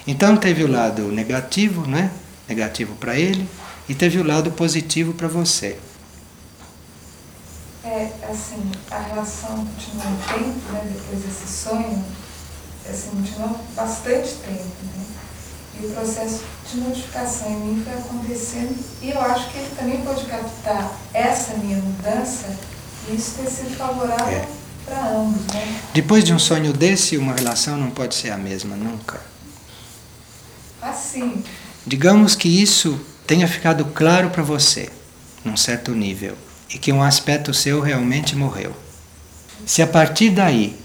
Então 0.04 0.36
teve 0.36 0.64
o 0.64 0.66
lado 0.66 1.12
negativo, 1.12 1.86
né? 1.86 2.10
Negativo 2.48 2.96
para 2.96 3.16
ele 3.16 3.48
e 3.88 3.94
teve 3.94 4.18
o 4.18 4.24
lado 4.24 4.50
positivo 4.50 5.12
para 5.14 5.28
você. 5.28 5.78
É, 7.84 8.10
assim, 8.28 8.68
a 8.90 8.98
relação 8.98 9.64
continuou 9.64 10.08
um 10.08 10.16
tempo, 10.16 10.72
né, 10.72 10.92
depois 10.92 11.22
desse 11.22 11.46
sonho, 11.46 12.04
assim, 12.84 13.10
continuou 13.10 13.60
bastante 13.76 14.34
tempo, 14.44 14.66
né? 14.84 15.04
E 15.78 15.86
o 15.86 15.90
processo 15.90 16.42
de 16.70 16.80
notificação 16.80 17.50
em 17.50 17.56
mim 17.56 17.84
foi 17.84 17.94
acontecendo 17.94 18.76
e 19.02 19.10
eu 19.10 19.20
acho 19.20 19.50
que 19.50 19.58
ele 19.58 19.70
também 19.76 20.00
pode 20.02 20.24
captar 20.26 20.92
essa 21.12 21.54
minha 21.54 21.78
mudança 21.78 22.56
e 23.08 23.14
isso 23.14 23.36
ter 23.36 23.48
sido 23.48 23.76
favorável 23.76 24.38
é. 24.38 24.48
para 24.84 25.08
ambos. 25.10 25.42
Né? 25.54 25.80
Depois 25.94 26.24
de 26.24 26.34
um 26.34 26.38
sonho 26.38 26.72
desse, 26.72 27.16
uma 27.16 27.34
relação 27.34 27.76
não 27.76 27.90
pode 27.90 28.14
ser 28.14 28.30
a 28.30 28.36
mesma, 28.36 28.76
nunca. 28.76 29.20
Assim. 30.82 31.42
Digamos 31.86 32.34
que 32.34 32.48
isso 32.48 33.00
tenha 33.26 33.46
ficado 33.48 33.84
claro 33.86 34.30
para 34.30 34.42
você, 34.42 34.90
num 35.44 35.56
certo 35.56 35.92
nível, 35.92 36.36
e 36.68 36.78
que 36.78 36.92
um 36.92 37.02
aspecto 37.02 37.54
seu 37.54 37.80
realmente 37.80 38.36
morreu. 38.36 38.74
Se 39.66 39.82
a 39.82 39.86
partir 39.86 40.30
daí 40.30 40.76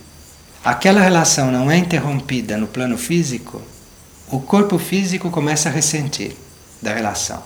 aquela 0.63 1.01
relação 1.01 1.51
não 1.51 1.69
é 1.69 1.77
interrompida 1.77 2.57
no 2.57 2.67
plano 2.67 2.97
físico, 2.97 3.61
o 4.29 4.39
corpo 4.39 4.77
físico 4.77 5.29
começa 5.29 5.69
a 5.69 5.71
ressentir 5.71 6.35
da 6.81 6.93
relação. 6.93 7.43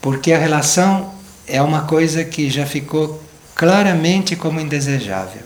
Porque 0.00 0.32
a 0.32 0.38
relação 0.38 1.14
é 1.46 1.62
uma 1.62 1.82
coisa 1.82 2.24
que 2.24 2.50
já 2.50 2.66
ficou 2.66 3.22
claramente 3.54 4.36
como 4.36 4.60
indesejável. 4.60 5.42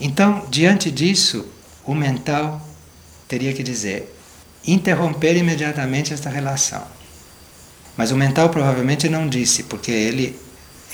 Então, 0.00 0.46
diante 0.50 0.90
disso, 0.90 1.46
o 1.84 1.94
mental 1.94 2.60
teria 3.28 3.52
que 3.52 3.62
dizer: 3.62 4.14
interromper 4.66 5.36
imediatamente 5.36 6.12
esta 6.12 6.28
relação. 6.28 6.82
Mas 7.96 8.10
o 8.10 8.16
mental 8.16 8.48
provavelmente 8.48 9.08
não 9.08 9.28
disse, 9.28 9.64
porque 9.64 9.90
ele, 9.90 10.38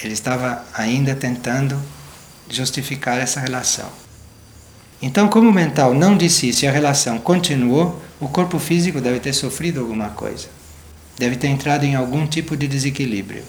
ele 0.03 0.13
estava 0.13 0.65
ainda 0.75 1.15
tentando 1.15 1.81
justificar 2.51 3.19
essa 3.19 3.41
relação. 3.41 3.91
Então, 5.01 5.29
como 5.29 5.49
o 5.49 5.53
mental 5.53 5.95
não 5.95 6.17
disse 6.17 6.49
isso 6.49 6.65
e 6.65 6.69
a 6.69 6.73
relação 6.73 7.19
continuou, 7.19 8.03
o 8.21 8.29
corpo 8.29 8.59
físico 8.59 9.01
deve 9.01 9.21
ter 9.21 9.33
sofrido 9.33 9.81
alguma 9.81 10.11
coisa. 10.11 10.49
Deve 11.17 11.37
ter 11.37 11.49
entrado 11.49 11.85
em 11.85 11.95
algum 11.95 12.27
tipo 12.27 12.57
de 12.57 12.67
desequilíbrio. 12.67 13.45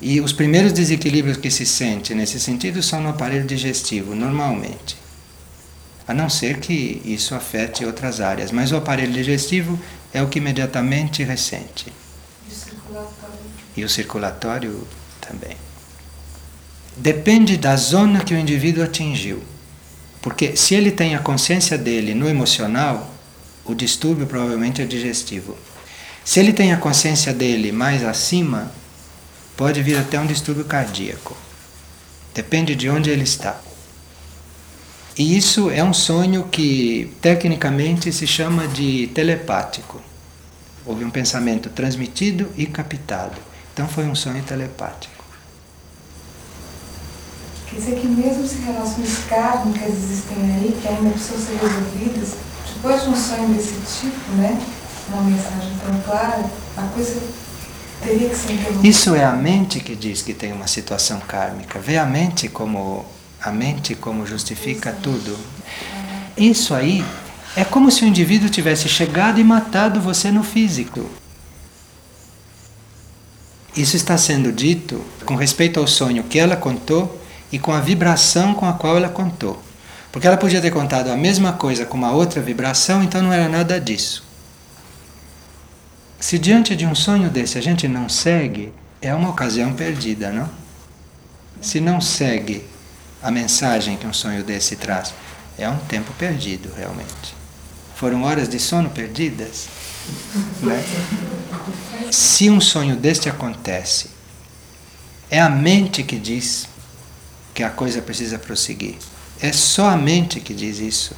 E 0.00 0.20
os 0.20 0.32
primeiros 0.32 0.72
desequilíbrios 0.72 1.38
que 1.38 1.50
se 1.50 1.66
sente 1.66 2.14
nesse 2.14 2.38
sentido 2.38 2.82
são 2.82 3.00
no 3.00 3.08
aparelho 3.08 3.46
digestivo, 3.46 4.14
normalmente. 4.14 4.96
A 6.06 6.14
não 6.14 6.30
ser 6.30 6.58
que 6.58 7.02
isso 7.04 7.34
afete 7.34 7.84
outras 7.84 8.20
áreas, 8.20 8.50
mas 8.50 8.70
o 8.70 8.76
aparelho 8.76 9.12
digestivo 9.12 9.78
é 10.12 10.22
o 10.22 10.28
que 10.28 10.38
imediatamente 10.38 11.22
ressente. 11.22 11.92
E 12.48 12.52
o 12.52 12.54
circulatório? 12.54 13.38
E 13.76 13.84
o 13.84 13.88
circulatório 13.88 14.88
também. 15.20 15.56
Depende 16.96 17.56
da 17.56 17.76
zona 17.76 18.24
que 18.24 18.34
o 18.34 18.38
indivíduo 18.38 18.84
atingiu. 18.84 19.42
Porque 20.20 20.56
se 20.56 20.74
ele 20.74 20.90
tem 20.90 21.14
a 21.14 21.20
consciência 21.20 21.78
dele 21.78 22.14
no 22.14 22.28
emocional, 22.28 23.14
o 23.64 23.74
distúrbio 23.74 24.26
provavelmente 24.26 24.82
é 24.82 24.84
digestivo. 24.84 25.56
Se 26.24 26.40
ele 26.40 26.52
tem 26.52 26.72
a 26.72 26.76
consciência 26.76 27.32
dele 27.32 27.72
mais 27.72 28.04
acima, 28.04 28.72
pode 29.56 29.82
vir 29.82 29.96
até 29.98 30.18
um 30.18 30.26
distúrbio 30.26 30.64
cardíaco. 30.64 31.36
Depende 32.34 32.74
de 32.74 32.88
onde 32.88 33.10
ele 33.10 33.24
está. 33.24 33.60
E 35.16 35.36
isso 35.36 35.70
é 35.70 35.82
um 35.82 35.92
sonho 35.92 36.44
que 36.44 37.12
tecnicamente 37.20 38.12
se 38.12 38.26
chama 38.26 38.68
de 38.68 39.08
telepático. 39.08 40.00
Houve 40.86 41.04
um 41.04 41.10
pensamento 41.10 41.68
transmitido 41.70 42.48
e 42.56 42.66
captado. 42.66 43.36
Então 43.74 43.88
foi 43.88 44.04
um 44.04 44.14
sonho 44.14 44.42
telepático. 44.44 45.17
Quer 47.70 47.76
dizer 47.76 48.00
que 48.00 48.06
mesmo 48.06 48.46
se 48.46 48.58
relações 48.58 49.18
kármicas 49.28 49.88
existem 49.88 50.36
aí, 50.38 50.78
que 50.80 50.88
ainda 50.88 51.10
precisam 51.10 51.38
ser 51.38 51.58
resolvidas, 51.60 52.34
depois 52.74 53.02
de 53.02 53.08
um 53.08 53.16
sonho 53.16 53.54
desse 53.54 53.74
tipo, 54.00 54.32
né, 54.32 54.60
uma 55.08 55.22
mensagem 55.22 55.72
tão 55.84 56.00
clara, 56.00 56.44
a 56.76 56.82
coisa 56.94 57.20
Teria 58.02 58.28
que 58.28 58.36
ser 58.36 58.52
interrompido. 58.52 58.86
Isso 58.86 59.14
é 59.14 59.24
a 59.24 59.32
mente 59.32 59.80
que 59.80 59.96
diz 59.96 60.22
que 60.22 60.32
tem 60.32 60.52
uma 60.52 60.66
situação 60.66 61.18
kármica. 61.20 61.80
Vê 61.80 61.98
a 61.98 62.06
mente 62.06 62.48
como 62.48 63.04
a 63.40 63.50
mente 63.50 63.94
como 63.94 64.26
justifica 64.26 64.92
tudo. 65.02 65.36
Isso 66.36 66.74
aí 66.74 67.04
é 67.56 67.64
como 67.64 67.90
se 67.90 68.04
o 68.04 68.06
indivíduo 68.06 68.48
tivesse 68.48 68.88
chegado 68.88 69.40
e 69.40 69.44
matado 69.44 70.00
você 70.00 70.30
no 70.30 70.42
físico. 70.42 71.08
Isso 73.76 73.96
está 73.96 74.16
sendo 74.16 74.52
dito 74.52 75.04
com 75.24 75.34
respeito 75.34 75.78
ao 75.78 75.86
sonho 75.86 76.24
que 76.24 76.38
ela 76.38 76.56
contou 76.56 77.20
e 77.50 77.58
com 77.58 77.72
a 77.72 77.80
vibração 77.80 78.54
com 78.54 78.66
a 78.66 78.72
qual 78.72 78.96
ela 78.96 79.08
contou. 79.08 79.62
Porque 80.12 80.26
ela 80.26 80.36
podia 80.36 80.60
ter 80.60 80.70
contado 80.70 81.08
a 81.08 81.16
mesma 81.16 81.52
coisa 81.52 81.84
com 81.84 81.96
uma 81.96 82.12
outra 82.12 82.40
vibração, 82.40 83.02
então 83.02 83.22
não 83.22 83.32
era 83.32 83.48
nada 83.48 83.80
disso. 83.80 84.24
Se 86.18 86.38
diante 86.38 86.74
de 86.74 86.84
um 86.84 86.94
sonho 86.94 87.30
desse 87.30 87.58
a 87.58 87.60
gente 87.60 87.86
não 87.86 88.08
segue, 88.08 88.72
é 89.00 89.14
uma 89.14 89.30
ocasião 89.30 89.72
perdida, 89.72 90.32
não? 90.32 90.48
Se 91.60 91.80
não 91.80 92.00
segue 92.00 92.64
a 93.22 93.30
mensagem 93.30 93.96
que 93.96 94.06
um 94.06 94.12
sonho 94.12 94.42
desse 94.42 94.76
traz, 94.76 95.14
é 95.56 95.68
um 95.68 95.76
tempo 95.76 96.12
perdido 96.18 96.70
realmente. 96.76 97.36
Foram 97.94 98.22
horas 98.22 98.48
de 98.48 98.58
sono 98.58 98.90
perdidas. 98.90 99.68
Né? 100.62 100.84
Se 102.10 102.48
um 102.48 102.60
sonho 102.60 102.96
deste 102.96 103.28
acontece, 103.28 104.10
é 105.30 105.40
a 105.40 105.48
mente 105.48 106.02
que 106.02 106.16
diz 106.16 106.68
que 107.58 107.64
a 107.64 107.70
coisa 107.70 108.00
precisa 108.00 108.38
prosseguir. 108.38 108.94
É 109.40 109.52
só 109.52 109.88
a 109.90 109.96
mente 109.96 110.38
que 110.38 110.54
diz 110.54 110.78
isso. 110.78 111.12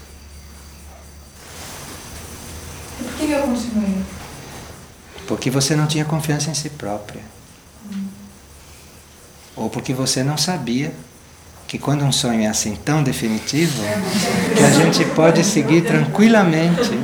E 2.98 3.04
por 3.04 3.12
que 3.12 3.30
eu 3.30 3.42
continuei? 3.42 4.02
Porque 5.28 5.50
você 5.50 5.76
não 5.76 5.86
tinha 5.86 6.02
confiança 6.02 6.48
em 6.50 6.54
si 6.54 6.70
própria. 6.70 7.20
Ou 9.54 9.68
porque 9.68 9.92
você 9.92 10.24
não 10.24 10.38
sabia 10.38 10.94
que 11.68 11.78
quando 11.78 12.06
um 12.06 12.10
sonho 12.10 12.40
é 12.40 12.46
assim 12.46 12.74
tão 12.74 13.02
definitivo, 13.02 13.82
que 14.56 14.64
a 14.64 14.70
gente 14.70 15.04
pode 15.14 15.44
seguir 15.44 15.82
tranquilamente. 15.82 16.98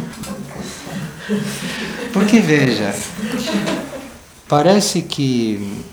Porque 2.11 2.41
veja, 2.41 2.95
parece 4.49 5.03
que, 5.03 5.85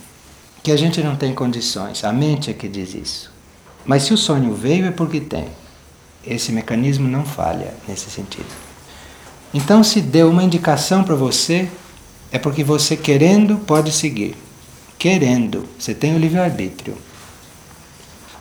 que 0.64 0.72
a 0.72 0.78
gente 0.78 1.04
não 1.04 1.18
tem 1.18 1.36
condições, 1.36 2.06
a 2.06 2.14
mente 2.14 2.50
é 2.50 2.54
que 2.54 2.70
diz 2.70 2.94
isso. 2.94 3.33
Mas 3.86 4.04
se 4.04 4.14
o 4.14 4.18
sonho 4.18 4.54
veio 4.54 4.86
é 4.86 4.92
porque 4.92 5.20
tem. 5.20 5.48
Esse 6.26 6.52
mecanismo 6.52 7.08
não 7.08 7.26
falha 7.26 7.74
nesse 7.88 8.10
sentido. 8.10 8.48
Então, 9.54 9.84
se 9.84 10.02
deu 10.02 10.30
uma 10.30 10.44
indicação 10.44 11.04
para 11.04 11.16
você, 11.16 11.70
é 12.32 12.40
porque 12.40 12.64
você 12.64 12.96
querendo 12.96 13.58
pode 13.58 13.92
seguir. 13.92 14.36
Querendo, 14.98 15.68
você 15.78 15.94
tem 15.94 16.16
o 16.16 16.18
livre-arbítrio. 16.18 16.98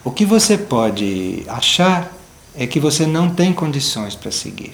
O 0.03 0.11
que 0.11 0.25
você 0.25 0.57
pode 0.57 1.43
achar 1.47 2.11
é 2.55 2.65
que 2.65 2.79
você 2.79 3.05
não 3.05 3.29
tem 3.29 3.53
condições 3.53 4.15
para 4.15 4.31
seguir. 4.31 4.73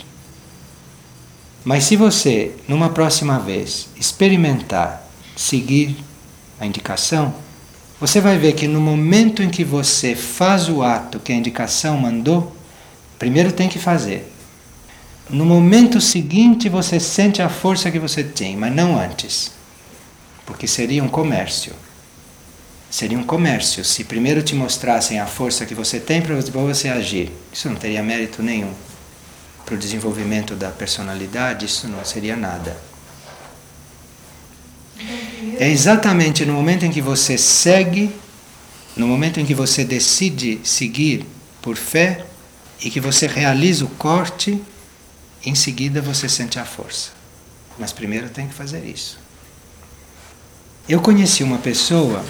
Mas 1.63 1.83
se 1.83 1.95
você, 1.95 2.55
numa 2.67 2.89
próxima 2.89 3.39
vez, 3.39 3.89
experimentar 3.97 5.07
seguir 5.35 5.97
a 6.59 6.65
indicação, 6.65 7.33
você 7.99 8.21
vai 8.21 8.37
ver 8.37 8.53
que 8.53 8.67
no 8.67 8.79
momento 8.79 9.43
em 9.43 9.49
que 9.49 9.63
você 9.63 10.15
faz 10.15 10.69
o 10.69 10.81
ato 10.81 11.19
que 11.19 11.33
a 11.33 11.35
indicação 11.35 11.97
mandou, 11.97 12.55
primeiro 13.17 13.51
tem 13.51 13.67
que 13.67 13.77
fazer. 13.77 14.31
No 15.29 15.45
momento 15.45 15.99
seguinte 15.99 16.69
você 16.69 16.99
sente 16.99 17.41
a 17.41 17.49
força 17.49 17.91
que 17.91 17.99
você 17.99 18.23
tem, 18.23 18.55
mas 18.55 18.73
não 18.73 18.97
antes. 18.97 19.51
Porque 20.45 20.65
seria 20.65 21.03
um 21.03 21.09
comércio. 21.09 21.73
Seria 22.89 23.19
um 23.19 23.23
comércio 23.23 23.83
se 23.83 24.03
primeiro 24.03 24.41
te 24.41 24.55
mostrassem 24.55 25.19
a 25.19 25.27
força 25.27 25.65
que 25.65 25.75
você 25.75 25.99
tem 25.99 26.21
para 26.21 26.35
você 26.35 26.87
agir. 26.87 27.31
Isso 27.53 27.69
não 27.69 27.75
teria 27.75 28.01
mérito 28.01 28.41
nenhum. 28.41 28.73
Para 29.65 29.75
o 29.75 29.77
desenvolvimento 29.77 30.55
da 30.55 30.71
personalidade, 30.71 31.65
isso 31.65 31.87
não 31.87 32.03
seria 32.03 32.35
nada. 32.35 32.75
É 35.59 35.67
exatamente 35.67 36.45
no 36.45 36.53
momento 36.53 36.85
em 36.85 36.89
que 36.89 37.01
você 37.01 37.37
segue, 37.37 38.15
no 38.95 39.05
momento 39.05 39.41
em 39.41 39.45
que 39.45 39.53
você 39.53 39.83
decide 39.83 40.61
seguir 40.63 41.25
por 41.61 41.75
fé 41.75 42.25
e 42.81 42.89
que 42.89 43.01
você 43.01 43.27
realiza 43.27 43.83
o 43.83 43.89
corte, 43.89 44.63
em 45.45 45.53
seguida 45.53 46.01
você 46.01 46.29
sente 46.29 46.57
a 46.57 46.63
força. 46.63 47.09
Mas 47.77 47.91
primeiro 47.91 48.29
tem 48.29 48.47
que 48.47 48.53
fazer 48.53 48.85
isso. 48.85 49.19
Eu 50.87 51.01
conheci 51.01 51.43
uma 51.43 51.57
pessoa 51.57 52.23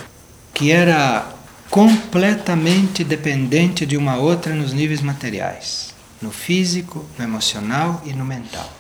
que 0.52 0.72
era 0.72 1.32
completamente 1.70 3.04
dependente 3.04 3.86
de 3.86 3.96
uma 3.96 4.18
outra 4.18 4.56
nos 4.56 4.74
níveis 4.74 5.02
materiais, 5.02 5.94
no 6.20 6.32
físico, 6.32 7.06
no 7.16 7.24
emocional 7.24 8.02
e 8.04 8.12
no 8.12 8.26
mental. 8.26 8.74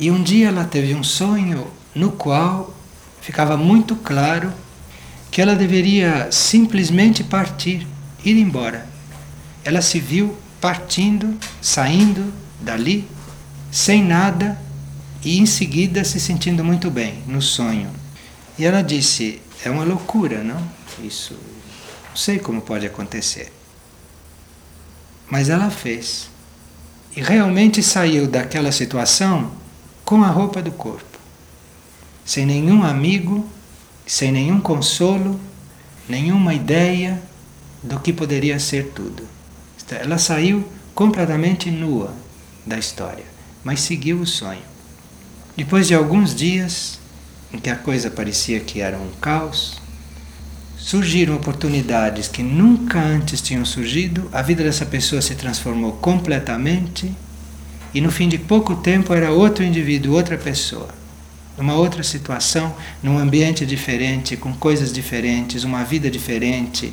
E 0.00 0.10
um 0.10 0.20
dia 0.20 0.48
ela 0.48 0.64
teve 0.64 0.96
um 0.96 1.04
sonho 1.04 1.70
no 1.94 2.10
qual 2.10 2.79
ficava 3.20 3.56
muito 3.56 3.96
claro 3.96 4.52
que 5.30 5.40
ela 5.40 5.54
deveria 5.54 6.30
simplesmente 6.30 7.22
partir, 7.22 7.86
ir 8.24 8.36
embora. 8.36 8.86
Ela 9.64 9.80
se 9.80 10.00
viu 10.00 10.36
partindo, 10.60 11.38
saindo 11.62 12.32
dali, 12.60 13.08
sem 13.70 14.02
nada 14.04 14.60
e 15.24 15.38
em 15.38 15.46
seguida 15.46 16.02
se 16.04 16.18
sentindo 16.18 16.64
muito 16.64 16.90
bem 16.90 17.22
no 17.26 17.40
sonho. 17.40 17.90
E 18.58 18.64
ela 18.64 18.82
disse: 18.82 19.40
é 19.64 19.70
uma 19.70 19.84
loucura, 19.84 20.42
não? 20.42 20.60
Isso. 21.02 21.34
Não 22.08 22.16
sei 22.16 22.38
como 22.38 22.60
pode 22.60 22.86
acontecer. 22.86 23.52
Mas 25.30 25.48
ela 25.48 25.70
fez. 25.70 26.28
E 27.14 27.22
realmente 27.22 27.82
saiu 27.82 28.26
daquela 28.26 28.72
situação 28.72 29.52
com 30.04 30.22
a 30.24 30.28
roupa 30.28 30.60
do 30.60 30.72
corpo. 30.72 31.09
Sem 32.30 32.46
nenhum 32.46 32.84
amigo, 32.84 33.44
sem 34.06 34.30
nenhum 34.30 34.60
consolo, 34.60 35.40
nenhuma 36.08 36.54
ideia 36.54 37.20
do 37.82 37.98
que 37.98 38.12
poderia 38.12 38.60
ser 38.60 38.92
tudo. 38.94 39.24
Ela 39.90 40.16
saiu 40.16 40.64
completamente 40.94 41.72
nua 41.72 42.14
da 42.64 42.78
história, 42.78 43.24
mas 43.64 43.80
seguiu 43.80 44.20
o 44.20 44.26
sonho. 44.28 44.62
Depois 45.56 45.88
de 45.88 45.94
alguns 45.96 46.32
dias, 46.32 47.00
em 47.52 47.58
que 47.58 47.68
a 47.68 47.74
coisa 47.74 48.08
parecia 48.08 48.60
que 48.60 48.80
era 48.80 48.96
um 48.96 49.10
caos, 49.20 49.80
surgiram 50.78 51.34
oportunidades 51.34 52.28
que 52.28 52.44
nunca 52.44 53.00
antes 53.00 53.40
tinham 53.40 53.64
surgido, 53.64 54.30
a 54.32 54.40
vida 54.40 54.62
dessa 54.62 54.86
pessoa 54.86 55.20
se 55.20 55.34
transformou 55.34 55.94
completamente 55.94 57.12
e 57.92 58.00
no 58.00 58.12
fim 58.12 58.28
de 58.28 58.38
pouco 58.38 58.76
tempo 58.76 59.12
era 59.12 59.32
outro 59.32 59.64
indivíduo, 59.64 60.14
outra 60.14 60.38
pessoa. 60.38 60.99
Numa 61.60 61.74
outra 61.74 62.02
situação, 62.02 62.74
num 63.02 63.18
ambiente 63.18 63.66
diferente, 63.66 64.34
com 64.34 64.50
coisas 64.50 64.90
diferentes, 64.90 65.62
uma 65.62 65.84
vida 65.84 66.10
diferente, 66.10 66.90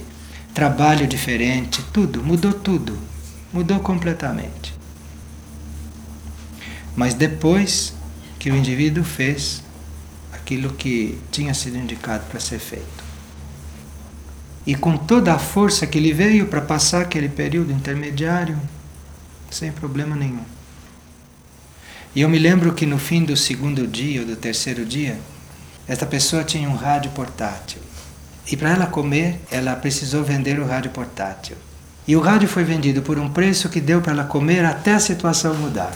trabalho 0.53 1.07
diferente, 1.07 1.81
tudo, 1.93 2.21
mudou 2.21 2.51
tudo. 2.51 2.99
Mudou 3.53 3.79
completamente. 3.79 4.73
Mas 6.97 7.13
depois 7.13 7.93
que 8.37 8.51
o 8.51 8.57
indivíduo 8.57 9.05
fez 9.05 9.63
aquilo 10.33 10.73
que 10.73 11.17
tinha 11.31 11.53
sido 11.53 11.77
indicado 11.77 12.25
para 12.25 12.41
ser 12.41 12.59
feito. 12.59 13.05
E 14.65 14.75
com 14.75 14.97
toda 14.97 15.33
a 15.33 15.39
força 15.39 15.87
que 15.87 15.97
lhe 15.97 16.11
veio 16.11 16.47
para 16.47 16.59
passar 16.59 17.03
aquele 17.03 17.29
período 17.29 17.71
intermediário, 17.71 18.59
sem 19.49 19.71
problema 19.71 20.13
nenhum. 20.13 20.56
E 22.17 22.21
eu 22.21 22.29
me 22.29 22.39
lembro 22.39 22.73
que 22.73 22.83
no 22.83 22.97
fim 22.97 23.23
do 23.23 23.37
segundo 23.37 23.85
dia 23.85 24.21
ou 24.21 24.25
do 24.25 24.35
terceiro 24.35 24.83
dia, 24.83 25.19
esta 25.87 26.03
pessoa 26.03 26.43
tinha 26.43 26.67
um 26.67 26.73
rádio 26.73 27.11
portátil. 27.11 27.79
E 28.51 28.57
para 28.57 28.71
ela 28.71 28.87
comer, 28.87 29.39
ela 29.51 29.75
precisou 29.75 30.23
vender 30.23 30.59
o 30.59 30.65
rádio 30.65 30.89
portátil. 30.89 31.55
E 32.07 32.15
o 32.15 32.19
rádio 32.19 32.49
foi 32.49 32.63
vendido 32.63 33.03
por 33.03 33.19
um 33.19 33.29
preço 33.29 33.69
que 33.69 33.79
deu 33.79 34.01
para 34.01 34.13
ela 34.13 34.23
comer 34.23 34.65
até 34.65 34.95
a 34.95 34.99
situação 34.99 35.53
mudar. 35.53 35.93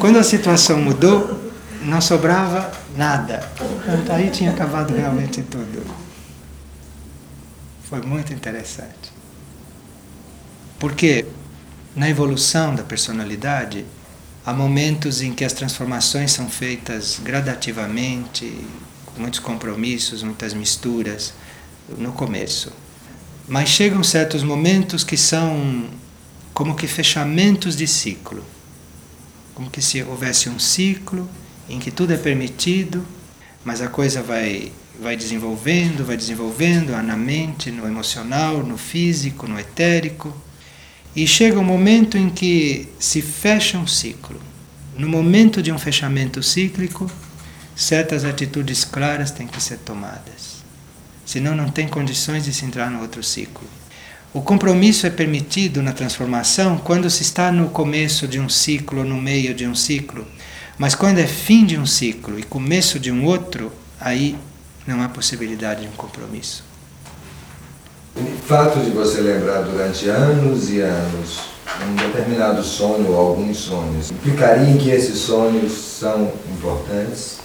Quando 0.00 0.18
a 0.18 0.24
situação 0.24 0.80
mudou, 0.80 1.40
não 1.84 2.00
sobrava 2.00 2.68
nada. 2.96 3.48
Aí 4.10 4.28
tinha 4.28 4.50
acabado 4.50 4.92
realmente 4.92 5.40
tudo. 5.40 5.86
Foi 7.88 8.00
muito 8.00 8.32
interessante. 8.32 9.12
Porque 10.80 11.26
na 11.94 12.10
evolução 12.10 12.74
da 12.74 12.82
personalidade, 12.82 13.86
há 14.48 14.52
momentos 14.54 15.20
em 15.20 15.34
que 15.34 15.44
as 15.44 15.52
transformações 15.52 16.32
são 16.32 16.48
feitas 16.48 17.20
gradativamente, 17.22 18.50
com 19.04 19.20
muitos 19.20 19.40
compromissos, 19.40 20.22
muitas 20.22 20.54
misturas, 20.54 21.34
no 21.98 22.12
começo. 22.12 22.72
Mas 23.46 23.68
chegam 23.68 24.02
certos 24.02 24.42
momentos 24.42 25.04
que 25.04 25.18
são 25.18 25.90
como 26.54 26.74
que 26.74 26.86
fechamentos 26.86 27.76
de 27.76 27.86
ciclo. 27.86 28.42
Como 29.54 29.68
que 29.68 29.82
se 29.82 30.02
houvesse 30.02 30.48
um 30.48 30.58
ciclo 30.58 31.28
em 31.68 31.78
que 31.78 31.90
tudo 31.90 32.14
é 32.14 32.16
permitido, 32.16 33.04
mas 33.62 33.82
a 33.82 33.88
coisa 33.88 34.22
vai 34.22 34.72
vai 34.98 35.14
desenvolvendo, 35.14 36.06
vai 36.06 36.16
desenvolvendo 36.16 36.90
na 37.02 37.16
mente, 37.16 37.70
no 37.70 37.86
emocional, 37.86 38.64
no 38.64 38.78
físico, 38.78 39.46
no 39.46 39.60
etérico, 39.60 40.34
e 41.22 41.26
chega 41.26 41.58
um 41.58 41.64
momento 41.64 42.16
em 42.16 42.30
que 42.30 42.88
se 42.96 43.20
fecha 43.20 43.76
um 43.76 43.88
ciclo. 43.88 44.40
No 44.96 45.08
momento 45.08 45.60
de 45.60 45.72
um 45.72 45.78
fechamento 45.78 46.40
cíclico, 46.44 47.10
certas 47.74 48.24
atitudes 48.24 48.84
claras 48.84 49.32
têm 49.32 49.48
que 49.48 49.60
ser 49.60 49.78
tomadas. 49.78 50.62
Senão 51.26 51.56
não 51.56 51.70
tem 51.70 51.88
condições 51.88 52.44
de 52.44 52.52
se 52.52 52.64
entrar 52.64 52.88
no 52.88 53.00
outro 53.00 53.20
ciclo. 53.20 53.66
O 54.32 54.40
compromisso 54.40 55.08
é 55.08 55.10
permitido 55.10 55.82
na 55.82 55.92
transformação 55.92 56.78
quando 56.78 57.10
se 57.10 57.22
está 57.22 57.50
no 57.50 57.68
começo 57.70 58.28
de 58.28 58.38
um 58.38 58.48
ciclo, 58.48 59.02
no 59.02 59.20
meio 59.20 59.52
de 59.52 59.66
um 59.66 59.74
ciclo. 59.74 60.24
Mas 60.78 60.94
quando 60.94 61.18
é 61.18 61.26
fim 61.26 61.66
de 61.66 61.76
um 61.76 61.84
ciclo 61.84 62.38
e 62.38 62.44
começo 62.44 62.96
de 63.00 63.10
um 63.10 63.24
outro, 63.24 63.72
aí 63.98 64.36
não 64.86 65.02
há 65.02 65.08
possibilidade 65.08 65.80
de 65.80 65.88
um 65.88 65.96
compromisso. 65.96 66.67
O 68.20 68.46
fato 68.48 68.80
de 68.80 68.90
você 68.90 69.20
lembrar 69.20 69.62
durante 69.62 70.08
anos 70.08 70.70
e 70.70 70.80
anos 70.80 71.38
um 71.86 71.94
determinado 71.94 72.64
sonho 72.64 73.12
ou 73.12 73.16
alguns 73.16 73.58
sonhos, 73.58 74.10
implicaria 74.10 74.68
em 74.68 74.76
que 74.76 74.90
esses 74.90 75.18
sonhos 75.18 75.72
são 75.72 76.32
importantes? 76.50 77.38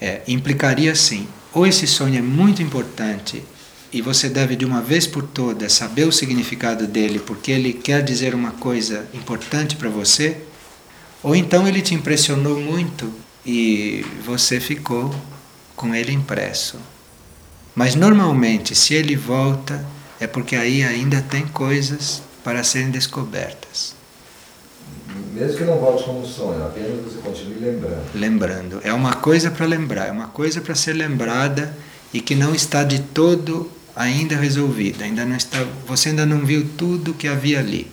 É, 0.00 0.20
implicaria 0.28 0.94
sim. 0.94 1.26
Ou 1.52 1.66
esse 1.66 1.84
sonho 1.86 2.16
é 2.18 2.22
muito 2.22 2.62
importante 2.62 3.42
e 3.92 4.00
você 4.00 4.28
deve 4.28 4.54
de 4.54 4.64
uma 4.64 4.80
vez 4.80 5.04
por 5.04 5.24
todas 5.24 5.72
saber 5.72 6.04
o 6.04 6.12
significado 6.12 6.86
dele 6.86 7.18
porque 7.18 7.50
ele 7.50 7.72
quer 7.72 8.02
dizer 8.04 8.32
uma 8.32 8.52
coisa 8.52 9.04
importante 9.12 9.74
para 9.74 9.88
você, 9.88 10.36
ou 11.24 11.34
então 11.34 11.66
ele 11.66 11.82
te 11.82 11.92
impressionou 11.92 12.60
muito 12.60 13.12
e 13.44 14.06
você 14.24 14.60
ficou 14.60 15.12
com 15.74 15.92
ele 15.92 16.12
impresso. 16.12 16.78
Mas 17.74 17.96
normalmente, 17.96 18.76
se 18.76 18.94
ele 18.94 19.16
volta, 19.16 19.84
é 20.20 20.26
porque 20.26 20.54
aí 20.54 20.82
ainda 20.84 21.22
tem 21.22 21.46
coisas 21.46 22.22
para 22.44 22.62
serem 22.62 22.90
descobertas. 22.90 23.94
Mesmo 25.32 25.56
que 25.56 25.64
não 25.64 25.78
volte 25.78 26.04
como 26.04 26.26
sonho, 26.26 26.62
apenas 26.64 27.02
você 27.02 27.18
continue 27.18 27.58
lembrando. 27.58 28.02
Lembrando. 28.14 28.80
É 28.84 28.92
uma 28.92 29.14
coisa 29.14 29.50
para 29.50 29.66
lembrar, 29.66 30.06
é 30.08 30.12
uma 30.12 30.28
coisa 30.28 30.60
para 30.60 30.74
ser 30.74 30.92
lembrada 30.92 31.74
e 32.12 32.20
que 32.20 32.34
não 32.34 32.54
está 32.54 32.84
de 32.84 33.00
todo 33.00 33.70
ainda 33.96 34.36
resolvida. 34.36 35.04
Ainda 35.04 35.24
não 35.24 35.36
está, 35.36 35.64
você 35.86 36.10
ainda 36.10 36.26
não 36.26 36.44
viu 36.44 36.68
tudo 36.76 37.14
que 37.14 37.26
havia 37.26 37.58
ali. 37.58 37.90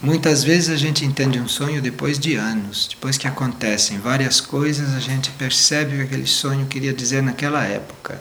Muitas 0.00 0.44
vezes 0.44 0.70
a 0.70 0.76
gente 0.76 1.04
entende 1.04 1.38
um 1.38 1.48
sonho 1.48 1.80
depois 1.80 2.18
de 2.18 2.34
anos, 2.34 2.88
depois 2.90 3.16
que 3.16 3.26
acontecem 3.26 3.98
várias 3.98 4.40
coisas, 4.40 4.94
a 4.94 5.00
gente 5.00 5.30
percebe 5.30 5.94
o 5.94 5.98
que 5.98 6.02
aquele 6.02 6.26
sonho 6.26 6.66
queria 6.66 6.92
dizer 6.92 7.22
naquela 7.22 7.64
época. 7.64 8.20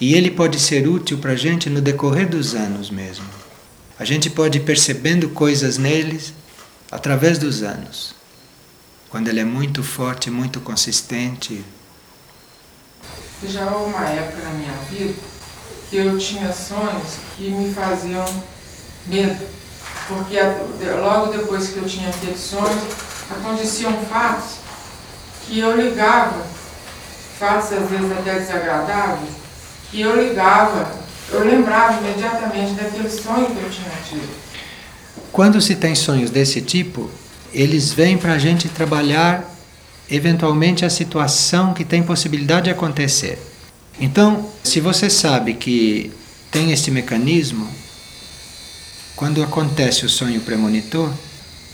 E 0.00 0.14
ele 0.14 0.30
pode 0.30 0.58
ser 0.58 0.86
útil 0.88 1.18
para 1.18 1.32
a 1.32 1.36
gente 1.36 1.70
no 1.70 1.80
decorrer 1.80 2.28
dos 2.28 2.54
anos 2.54 2.90
mesmo. 2.90 3.24
A 3.98 4.04
gente 4.04 4.28
pode 4.28 4.58
ir 4.58 4.62
percebendo 4.62 5.28
coisas 5.30 5.78
neles 5.78 6.34
através 6.90 7.38
dos 7.38 7.62
anos. 7.62 8.14
Quando 9.08 9.28
ele 9.28 9.40
é 9.40 9.44
muito 9.44 9.82
forte, 9.82 10.30
muito 10.30 10.60
consistente. 10.60 11.64
Já 13.46 13.70
houve 13.70 13.94
uma 13.94 14.08
época 14.08 14.42
na 14.42 14.50
minha 14.50 14.72
vida 14.90 15.14
que 15.88 15.96
eu 15.96 16.18
tinha 16.18 16.52
sonhos 16.52 17.18
que 17.36 17.50
me 17.50 17.72
faziam 17.72 18.24
medo 19.06 19.54
porque 20.08 20.36
logo 21.00 21.32
depois 21.32 21.68
que 21.68 21.78
eu 21.78 21.86
tinha 21.86 22.08
aqueles 22.08 22.40
sonhos, 22.40 22.82
aconteciam 23.30 23.92
fatos 24.04 24.56
que 25.46 25.58
eu 25.58 25.76
ligava, 25.76 26.44
fatos 27.38 27.72
às 27.72 27.88
vezes 27.88 28.12
até 28.12 28.38
desagradáveis, 28.38 29.30
que 29.94 30.00
eu 30.00 30.20
ligava, 30.20 30.92
eu 31.30 31.44
lembrava 31.44 32.00
imediatamente 32.00 32.72
daquele 32.72 33.08
sonho 33.08 33.46
que 33.46 33.62
eu 33.62 33.70
tinha 33.70 33.92
tido. 34.08 34.28
Quando 35.30 35.60
se 35.60 35.76
tem 35.76 35.94
sonhos 35.94 36.30
desse 36.30 36.60
tipo, 36.60 37.08
eles 37.52 37.92
vêm 37.92 38.18
para 38.18 38.32
a 38.32 38.38
gente 38.38 38.68
trabalhar 38.68 39.48
eventualmente 40.10 40.84
a 40.84 40.90
situação 40.90 41.72
que 41.72 41.84
tem 41.84 42.02
possibilidade 42.02 42.64
de 42.64 42.70
acontecer. 42.70 43.38
Então, 44.00 44.50
se 44.64 44.80
você 44.80 45.08
sabe 45.08 45.54
que 45.54 46.12
tem 46.50 46.72
esse 46.72 46.90
mecanismo, 46.90 47.68
quando 49.14 49.44
acontece 49.44 50.04
o 50.04 50.08
sonho 50.08 50.40
premonitor, 50.40 51.08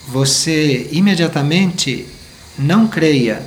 você 0.07 0.89
imediatamente 0.93 2.07
não 2.59 2.87
creia 2.87 3.43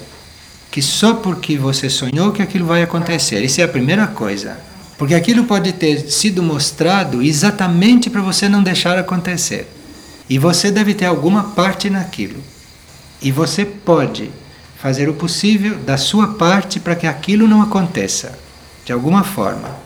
que 0.73 0.81
só 0.81 1.13
porque 1.13 1.55
você 1.55 1.87
sonhou 1.87 2.31
que 2.31 2.41
aquilo 2.41 2.65
vai 2.65 2.81
acontecer. 2.81 3.43
Isso 3.43 3.61
é 3.61 3.63
a 3.63 3.67
primeira 3.67 4.07
coisa. 4.07 4.57
Porque 4.97 5.13
aquilo 5.13 5.43
pode 5.43 5.71
ter 5.71 6.09
sido 6.09 6.41
mostrado 6.41 7.21
exatamente 7.21 8.09
para 8.09 8.23
você 8.23 8.49
não 8.49 8.63
deixar 8.63 8.97
acontecer. 8.97 9.71
E 10.27 10.39
você 10.39 10.71
deve 10.71 10.95
ter 10.95 11.05
alguma 11.05 11.43
parte 11.43 11.91
naquilo. 11.91 12.41
E 13.21 13.31
você 13.31 13.63
pode 13.63 14.31
fazer 14.81 15.07
o 15.07 15.13
possível 15.13 15.77
da 15.77 15.95
sua 15.95 16.29
parte 16.29 16.79
para 16.79 16.95
que 16.95 17.05
aquilo 17.05 17.47
não 17.47 17.61
aconteça, 17.61 18.33
de 18.83 18.91
alguma 18.91 19.23
forma. 19.23 19.77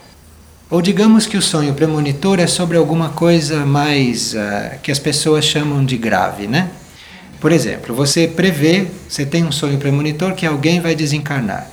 Ou 0.70 0.82
digamos 0.82 1.26
que 1.26 1.36
o 1.36 1.42
sonho 1.42 1.74
premonitor 1.74 2.40
é 2.40 2.48
sobre 2.48 2.78
alguma 2.78 3.10
coisa 3.10 3.66
mais 3.66 4.34
uh, 4.34 4.80
que 4.82 4.90
as 4.90 5.00
pessoas 5.00 5.44
chamam 5.44 5.84
de 5.84 5.98
grave, 5.98 6.48
né? 6.48 6.72
Por 7.40 7.52
exemplo, 7.52 7.94
você 7.94 8.28
prevê, 8.28 8.88
você 9.08 9.26
tem 9.26 9.44
um 9.44 9.52
sonho 9.52 9.78
premonitor 9.78 10.34
que 10.34 10.46
alguém 10.46 10.80
vai 10.80 10.96
desencarnar. 10.96 11.70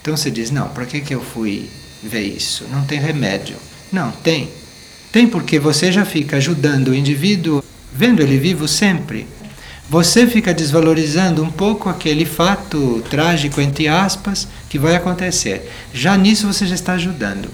Então 0.00 0.16
você 0.16 0.30
diz: 0.30 0.50
Não, 0.50 0.68
para 0.68 0.86
que, 0.86 1.00
que 1.00 1.14
eu 1.14 1.20
fui 1.20 1.68
ver 2.02 2.22
isso? 2.22 2.66
Não 2.70 2.84
tem 2.84 3.00
remédio. 3.00 3.56
Não, 3.92 4.10
tem. 4.10 4.48
Tem 5.10 5.26
porque 5.26 5.58
você 5.58 5.92
já 5.92 6.04
fica 6.04 6.36
ajudando 6.36 6.88
o 6.88 6.94
indivíduo, 6.94 7.62
vendo 7.92 8.22
ele 8.22 8.38
vivo 8.38 8.66
sempre. 8.66 9.26
Você 9.90 10.26
fica 10.26 10.54
desvalorizando 10.54 11.42
um 11.42 11.50
pouco 11.50 11.88
aquele 11.88 12.24
fato 12.24 13.04
trágico, 13.10 13.60
entre 13.60 13.88
aspas, 13.88 14.48
que 14.70 14.78
vai 14.78 14.96
acontecer. 14.96 15.70
Já 15.92 16.16
nisso 16.16 16.46
você 16.46 16.66
já 16.66 16.74
está 16.74 16.94
ajudando. 16.94 17.50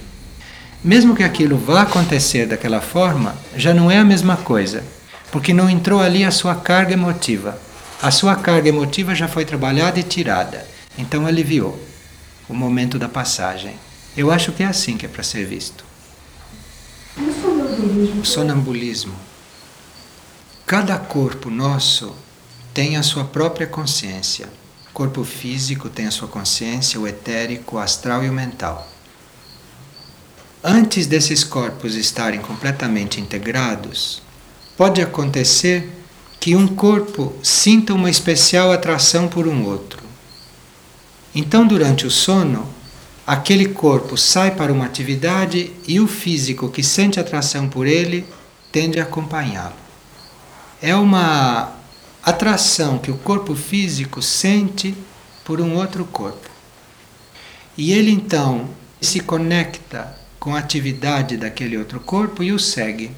Mesmo 0.84 1.16
que 1.16 1.24
aquilo 1.24 1.56
vá 1.58 1.82
acontecer 1.82 2.46
daquela 2.46 2.80
forma, 2.80 3.34
já 3.56 3.74
não 3.74 3.90
é 3.90 3.98
a 3.98 4.04
mesma 4.04 4.36
coisa, 4.36 4.84
porque 5.30 5.52
não 5.52 5.68
entrou 5.68 6.00
ali 6.00 6.24
a 6.24 6.30
sua 6.30 6.54
carga 6.54 6.92
emotiva. 6.92 7.60
A 8.00 8.10
sua 8.10 8.36
carga 8.36 8.68
emotiva 8.68 9.14
já 9.14 9.26
foi 9.26 9.44
trabalhada 9.44 9.98
e 9.98 10.04
tirada, 10.04 10.66
então 10.96 11.26
aliviou 11.26 11.78
o 12.48 12.54
momento 12.54 12.98
da 12.98 13.08
passagem. 13.08 13.74
Eu 14.16 14.30
acho 14.30 14.52
que 14.52 14.62
é 14.62 14.66
assim 14.66 14.96
que 14.96 15.06
é 15.06 15.08
para 15.08 15.22
ser 15.22 15.44
visto. 15.44 15.84
O 18.20 18.24
sonambulismo. 18.24 19.14
Cada 20.66 20.98
corpo 20.98 21.50
nosso 21.50 22.14
tem 22.72 22.96
a 22.96 23.02
sua 23.02 23.24
própria 23.24 23.66
consciência. 23.66 24.48
O 24.90 24.92
corpo 24.92 25.24
físico 25.24 25.88
tem 25.88 26.06
a 26.06 26.10
sua 26.10 26.28
consciência, 26.28 27.00
o 27.00 27.06
etérico, 27.06 27.76
o 27.76 27.78
astral 27.78 28.24
e 28.24 28.28
o 28.28 28.32
mental. 28.32 28.88
Antes 30.62 31.06
desses 31.06 31.44
corpos 31.44 31.94
estarem 31.94 32.40
completamente 32.40 33.20
integrados, 33.20 34.22
pode 34.78 35.02
acontecer 35.02 35.92
que 36.38 36.54
um 36.54 36.68
corpo 36.68 37.34
sinta 37.42 37.92
uma 37.92 38.08
especial 38.08 38.70
atração 38.70 39.26
por 39.26 39.48
um 39.48 39.64
outro. 39.64 40.04
Então, 41.34 41.66
durante 41.66 42.06
o 42.06 42.10
sono, 42.12 42.64
aquele 43.26 43.66
corpo 43.66 44.16
sai 44.16 44.52
para 44.52 44.72
uma 44.72 44.86
atividade 44.86 45.72
e 45.86 45.98
o 45.98 46.06
físico 46.06 46.68
que 46.68 46.84
sente 46.84 47.18
atração 47.18 47.68
por 47.68 47.88
ele 47.88 48.24
tende 48.70 49.00
a 49.00 49.02
acompanhá-lo. 49.02 49.74
É 50.80 50.94
uma 50.94 51.72
atração 52.22 52.98
que 52.98 53.10
o 53.10 53.18
corpo 53.18 53.56
físico 53.56 54.22
sente 54.22 54.94
por 55.44 55.60
um 55.60 55.74
outro 55.74 56.04
corpo. 56.04 56.48
E 57.76 57.92
ele 57.92 58.12
então 58.12 58.70
se 59.00 59.18
conecta 59.18 60.16
com 60.38 60.54
a 60.54 60.60
atividade 60.60 61.36
daquele 61.36 61.76
outro 61.76 61.98
corpo 61.98 62.44
e 62.44 62.52
o 62.52 62.60
segue. 62.60 63.10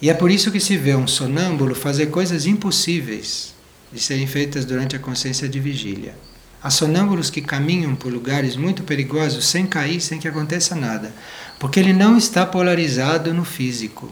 E 0.00 0.08
é 0.08 0.14
por 0.14 0.30
isso 0.30 0.50
que 0.50 0.60
se 0.60 0.76
vê 0.76 0.94
um 0.94 1.06
sonâmbulo 1.06 1.74
fazer 1.74 2.06
coisas 2.06 2.46
impossíveis 2.46 3.54
de 3.92 4.00
serem 4.00 4.26
feitas 4.26 4.64
durante 4.64 4.96
a 4.96 4.98
consciência 4.98 5.48
de 5.48 5.60
vigília. 5.60 6.14
Há 6.62 6.70
sonâmbulos 6.70 7.30
que 7.30 7.40
caminham 7.40 7.94
por 7.94 8.12
lugares 8.12 8.56
muito 8.56 8.82
perigosos 8.82 9.46
sem 9.46 9.66
cair, 9.66 10.00
sem 10.00 10.18
que 10.18 10.28
aconteça 10.28 10.74
nada, 10.74 11.12
porque 11.58 11.80
ele 11.80 11.92
não 11.92 12.16
está 12.16 12.46
polarizado 12.46 13.34
no 13.34 13.44
físico. 13.44 14.10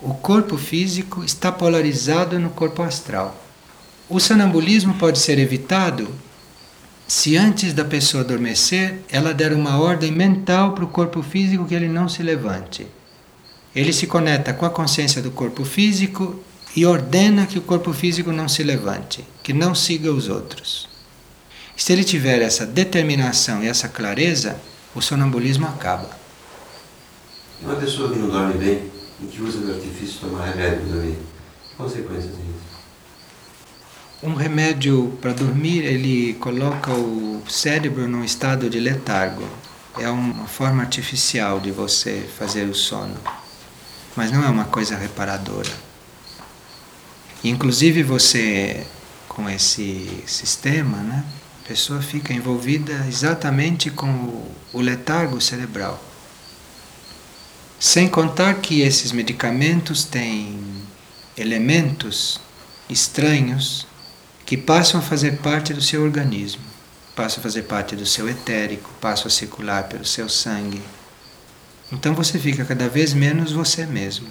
O 0.00 0.12
corpo 0.14 0.58
físico 0.58 1.24
está 1.24 1.50
polarizado 1.50 2.38
no 2.38 2.50
corpo 2.50 2.82
astral. 2.82 3.42
O 4.08 4.20
sonambulismo 4.20 4.94
pode 4.94 5.18
ser 5.18 5.38
evitado 5.38 6.08
se 7.06 7.36
antes 7.36 7.74
da 7.74 7.84
pessoa 7.84 8.22
adormecer, 8.22 9.00
ela 9.10 9.34
der 9.34 9.52
uma 9.52 9.78
ordem 9.78 10.10
mental 10.10 10.72
para 10.72 10.84
o 10.84 10.88
corpo 10.88 11.22
físico 11.22 11.66
que 11.66 11.74
ele 11.74 11.88
não 11.88 12.08
se 12.08 12.22
levante. 12.22 12.86
Ele 13.74 13.92
se 13.92 14.06
conecta 14.06 14.52
com 14.52 14.64
a 14.64 14.70
consciência 14.70 15.20
do 15.20 15.30
corpo 15.30 15.64
físico 15.64 16.40
e 16.76 16.86
ordena 16.86 17.46
que 17.46 17.58
o 17.58 17.62
corpo 17.62 17.92
físico 17.92 18.32
não 18.32 18.48
se 18.48 18.62
levante, 18.62 19.24
que 19.42 19.52
não 19.52 19.74
siga 19.74 20.12
os 20.12 20.28
outros. 20.28 20.88
Se 21.76 21.92
ele 21.92 22.04
tiver 22.04 22.40
essa 22.40 22.64
determinação 22.64 23.62
e 23.62 23.68
essa 23.68 23.88
clareza, 23.88 24.60
o 24.94 25.00
sonambulismo 25.00 25.66
acaba. 25.66 26.10
Uma 27.60 27.74
pessoa 27.76 28.12
que 28.12 28.18
não 28.18 28.28
dorme 28.28 28.54
bem 28.54 28.90
e 29.22 29.26
que 29.26 29.42
usa 29.42 29.58
o 29.58 29.74
artifício 29.74 30.20
tomar 30.20 30.46
remédio 30.46 30.80
para 30.80 30.88
dormir, 30.94 31.18
que 31.68 31.76
consequências 31.76 32.32
tem 32.32 32.44
isso? 32.44 32.74
Um 34.22 34.34
remédio 34.34 35.18
para 35.20 35.32
dormir, 35.32 35.84
ele 35.84 36.34
coloca 36.34 36.92
o 36.92 37.42
cérebro 37.48 38.08
num 38.08 38.24
estado 38.24 38.70
de 38.70 38.78
letargo. 38.78 39.46
É 39.98 40.08
uma 40.08 40.46
forma 40.46 40.82
artificial 40.82 41.60
de 41.60 41.70
você 41.70 42.26
fazer 42.38 42.64
o 42.68 42.74
sono, 42.74 43.16
mas 44.16 44.30
não 44.30 44.44
é 44.44 44.48
uma 44.48 44.64
coisa 44.64 44.96
reparadora. 44.96 45.70
Inclusive 47.42 48.02
você 48.02 48.86
com 49.28 49.50
esse 49.50 50.22
sistema, 50.26 50.98
né? 50.98 51.24
A 51.64 51.68
pessoa 51.68 52.00
fica 52.00 52.32
envolvida 52.32 52.92
exatamente 53.08 53.90
com 53.90 54.06
o, 54.06 54.54
o 54.72 54.80
letargo 54.80 55.40
cerebral. 55.40 56.02
Sem 57.80 58.08
contar 58.08 58.54
que 58.54 58.80
esses 58.80 59.12
medicamentos 59.12 60.04
têm 60.04 60.58
elementos 61.36 62.40
estranhos 62.88 63.86
que 64.46 64.56
passam 64.56 65.00
a 65.00 65.02
fazer 65.02 65.38
parte 65.38 65.74
do 65.74 65.80
seu 65.80 66.02
organismo, 66.02 66.62
passam 67.16 67.40
a 67.40 67.42
fazer 67.42 67.62
parte 67.62 67.96
do 67.96 68.06
seu 68.06 68.28
etérico, 68.28 68.90
passam 69.00 69.26
a 69.26 69.30
circular 69.30 69.84
pelo 69.84 70.04
seu 70.04 70.28
sangue. 70.28 70.82
Então 71.94 72.12
você 72.12 72.40
fica 72.40 72.64
cada 72.64 72.88
vez 72.88 73.14
menos 73.14 73.52
você 73.52 73.86
mesmo. 73.86 74.26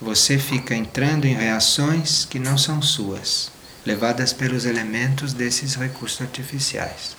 Você 0.00 0.38
fica 0.38 0.74
entrando 0.74 1.26
em 1.26 1.34
reações 1.34 2.24
que 2.24 2.38
não 2.38 2.56
são 2.56 2.80
suas 2.80 3.52
levadas 3.84 4.32
pelos 4.32 4.64
elementos 4.64 5.34
desses 5.34 5.74
recursos 5.74 6.22
artificiais. 6.22 7.14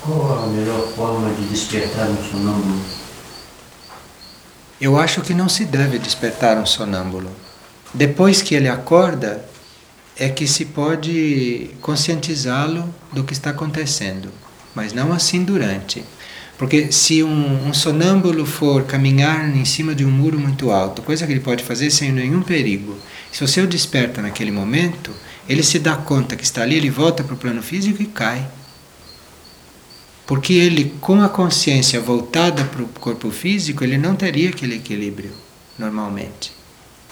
Qual 0.00 0.44
a 0.44 0.46
melhor 0.46 0.88
forma 0.94 1.30
de 1.34 1.46
despertar 1.48 2.08
um 2.08 2.24
sonâmbulo? 2.24 2.80
Eu 4.80 4.98
acho 4.98 5.20
que 5.20 5.34
não 5.34 5.48
se 5.48 5.66
deve 5.66 5.98
despertar 5.98 6.56
um 6.56 6.64
sonâmbulo. 6.64 7.30
Depois 7.92 8.40
que 8.40 8.54
ele 8.54 8.68
acorda, 8.68 9.44
é 10.16 10.30
que 10.30 10.48
se 10.48 10.64
pode 10.64 11.70
conscientizá-lo 11.82 12.92
do 13.12 13.24
que 13.24 13.34
está 13.34 13.50
acontecendo, 13.50 14.32
mas 14.78 14.92
não 14.92 15.12
assim 15.12 15.42
durante. 15.42 16.04
Porque 16.56 16.92
se 16.92 17.20
um, 17.24 17.66
um, 17.66 17.74
sonâmbulo 17.74 18.46
for 18.46 18.84
caminhar 18.84 19.48
em 19.56 19.64
cima 19.64 19.92
de 19.92 20.04
um 20.04 20.10
muro 20.10 20.38
muito 20.38 20.70
alto, 20.70 21.02
coisa 21.02 21.26
que 21.26 21.32
ele 21.32 21.40
pode 21.40 21.64
fazer 21.64 21.90
sem 21.90 22.12
nenhum 22.12 22.42
perigo, 22.42 22.96
se 23.32 23.44
você 23.44 23.60
o 23.60 23.66
desperta 23.66 24.22
naquele 24.22 24.52
momento, 24.52 25.12
ele 25.48 25.64
se 25.64 25.80
dá 25.80 25.96
conta 25.96 26.36
que 26.36 26.44
está 26.44 26.62
ali, 26.62 26.76
ele 26.76 26.90
volta 26.90 27.24
para 27.24 27.34
o 27.34 27.36
plano 27.36 27.60
físico 27.60 28.00
e 28.00 28.06
cai. 28.06 28.48
Porque 30.24 30.52
ele, 30.52 30.94
com 31.00 31.20
a 31.20 31.28
consciência 31.28 32.00
voltada 32.00 32.62
para 32.62 32.82
o 32.84 32.88
corpo 32.88 33.32
físico, 33.32 33.82
ele 33.82 33.98
não 33.98 34.14
teria 34.14 34.50
aquele 34.50 34.76
equilíbrio 34.76 35.32
normalmente. 35.76 36.52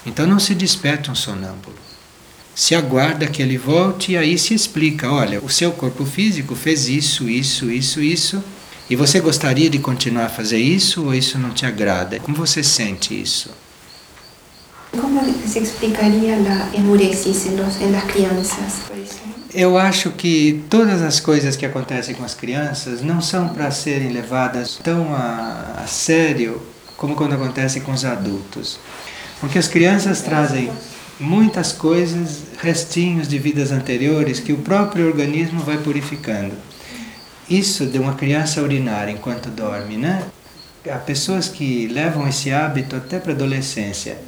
Então 0.06 0.24
não 0.24 0.38
se 0.38 0.54
desperta 0.54 1.10
um 1.10 1.16
sonâmbulo. 1.16 1.85
Se 2.56 2.74
aguarda 2.74 3.28
que 3.28 3.40
ele 3.40 3.56
volte 3.56 4.12
e 4.12 4.16
aí 4.16 4.36
se 4.36 4.54
explica: 4.54 5.12
olha, 5.12 5.40
o 5.40 5.48
seu 5.48 5.70
corpo 5.70 6.04
físico 6.04 6.56
fez 6.56 6.88
isso, 6.88 7.28
isso, 7.28 7.70
isso, 7.70 8.00
isso 8.00 8.42
e 8.88 8.94
você 8.94 9.18
gostaria 9.18 9.68
de 9.68 9.80
continuar 9.80 10.26
a 10.26 10.28
fazer 10.28 10.58
isso 10.58 11.06
ou 11.06 11.14
isso 11.14 11.38
não 11.38 11.50
te 11.50 11.66
agrada? 11.66 12.20
Como 12.20 12.36
você 12.36 12.62
sente 12.62 13.20
isso? 13.20 13.50
Como 14.92 15.20
se 15.44 15.58
explicaria 15.58 16.36
a 16.36 16.76
enuresis 16.76 17.46
nas 17.46 18.04
crianças, 18.04 18.74
por 18.86 18.96
exemplo? 18.96 19.34
Eu 19.52 19.76
acho 19.76 20.10
que 20.12 20.64
todas 20.70 21.02
as 21.02 21.18
coisas 21.18 21.56
que 21.56 21.66
acontecem 21.66 22.14
com 22.14 22.24
as 22.24 22.34
crianças 22.34 23.02
não 23.02 23.20
são 23.20 23.48
para 23.48 23.72
serem 23.72 24.12
levadas 24.12 24.78
tão 24.82 25.12
a, 25.12 25.82
a 25.82 25.86
sério 25.88 26.62
como 26.96 27.16
quando 27.16 27.34
acontece 27.34 27.80
com 27.80 27.92
os 27.92 28.04
adultos. 28.04 28.78
Porque 29.40 29.58
as 29.58 29.66
crianças 29.66 30.20
trazem 30.20 30.70
muitas 31.18 31.72
coisas, 31.72 32.42
restinhos 32.58 33.28
de 33.28 33.38
vidas 33.38 33.72
anteriores 33.72 34.40
que 34.40 34.52
o 34.52 34.58
próprio 34.58 35.06
organismo 35.06 35.60
vai 35.60 35.78
purificando. 35.78 36.54
Isso 37.48 37.86
de 37.86 37.98
uma 37.98 38.14
criança 38.14 38.62
urinar 38.62 39.08
enquanto 39.08 39.48
dorme, 39.48 39.96
né? 39.96 40.24
Há 40.88 40.98
pessoas 40.98 41.48
que 41.48 41.86
levam 41.88 42.28
esse 42.28 42.52
hábito 42.52 42.96
até 42.96 43.18
para 43.18 43.32
a 43.32 43.34
adolescência. 43.34 44.18